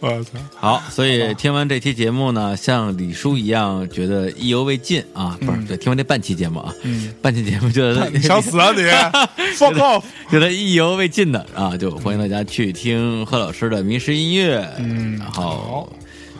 [0.00, 0.30] 我操！
[0.58, 8.82] 好，所以听完这期节目呢，像李叔一样觉得意犹未尽啊，不是，对，听完这半期节目啊，嗯，半期节目觉得 你想死啊你？
[9.56, 10.02] Fuck off！
[10.30, 15.90] 觉得意犹未尽的啊，就欢迎大家去听贺老师的迷失音乐，嗯然后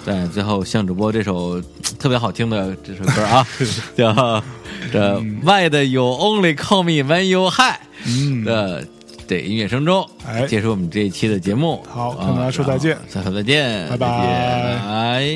[0.05, 1.61] 在最后向主播这首
[1.99, 3.47] 特别好听的这首歌啊，
[3.97, 4.43] 叫
[4.93, 8.85] 这 Why 的 You Only Call Me When You High 嗯，的
[9.29, 11.85] 这音乐声中，哎结束我们这一期的节目。
[11.89, 15.33] 好啊跟大家说再见下次再见，拜拜。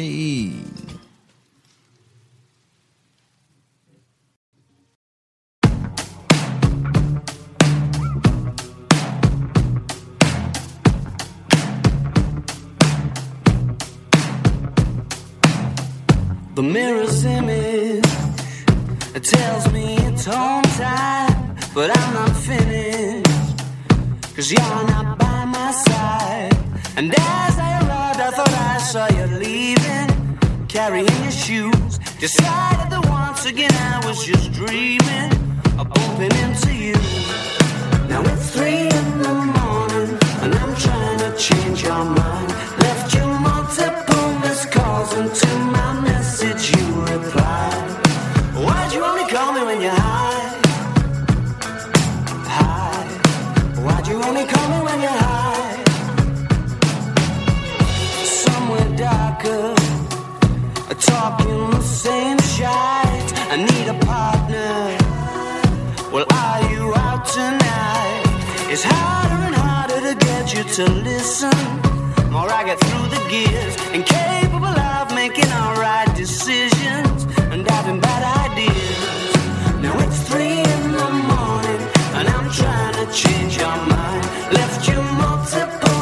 [16.57, 18.03] The mirror's image
[19.15, 23.27] it tells me it's home time, but I'm not finished.
[24.35, 26.57] Cause you're not by my side.
[26.97, 30.09] And as I arrived, I thought I saw you leaving,
[30.67, 31.99] carrying your shoes.
[32.21, 35.33] Decided that once again I was just dreaming
[35.79, 36.97] of bumping into you.
[38.09, 42.49] Now it's three in the morning, and I'm trying to change your mind.
[42.81, 46.06] Left you multiple missed calls until my message
[47.17, 50.61] Why'd you only call me when you're high?
[52.45, 53.09] High.
[53.83, 55.85] Why'd you only call me when you're high?
[58.23, 59.75] Somewhere darker,
[61.01, 63.33] talking the same shite.
[63.51, 64.99] I need a partner.
[66.13, 68.25] Well, are you out tonight?
[68.69, 71.96] It's harder and harder to get you to listen.
[72.37, 79.81] More I get through the gears, incapable of making alright decisions and having bad ideas.
[79.81, 81.83] Now it's three in the morning,
[82.17, 84.25] and I'm trying to change your mind.
[84.53, 85.96] Left you multiple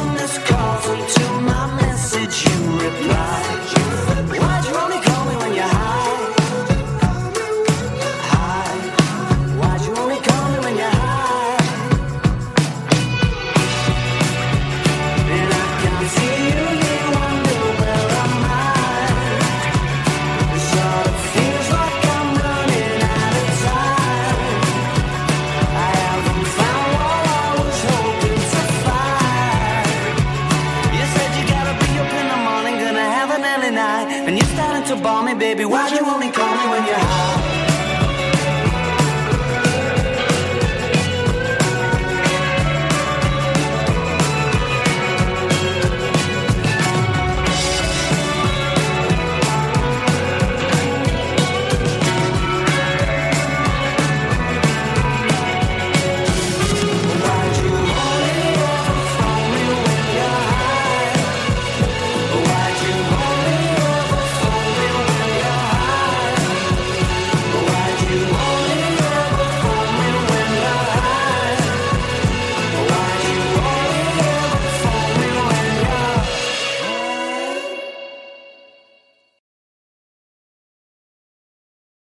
[35.55, 36.44] baby, why'd you only call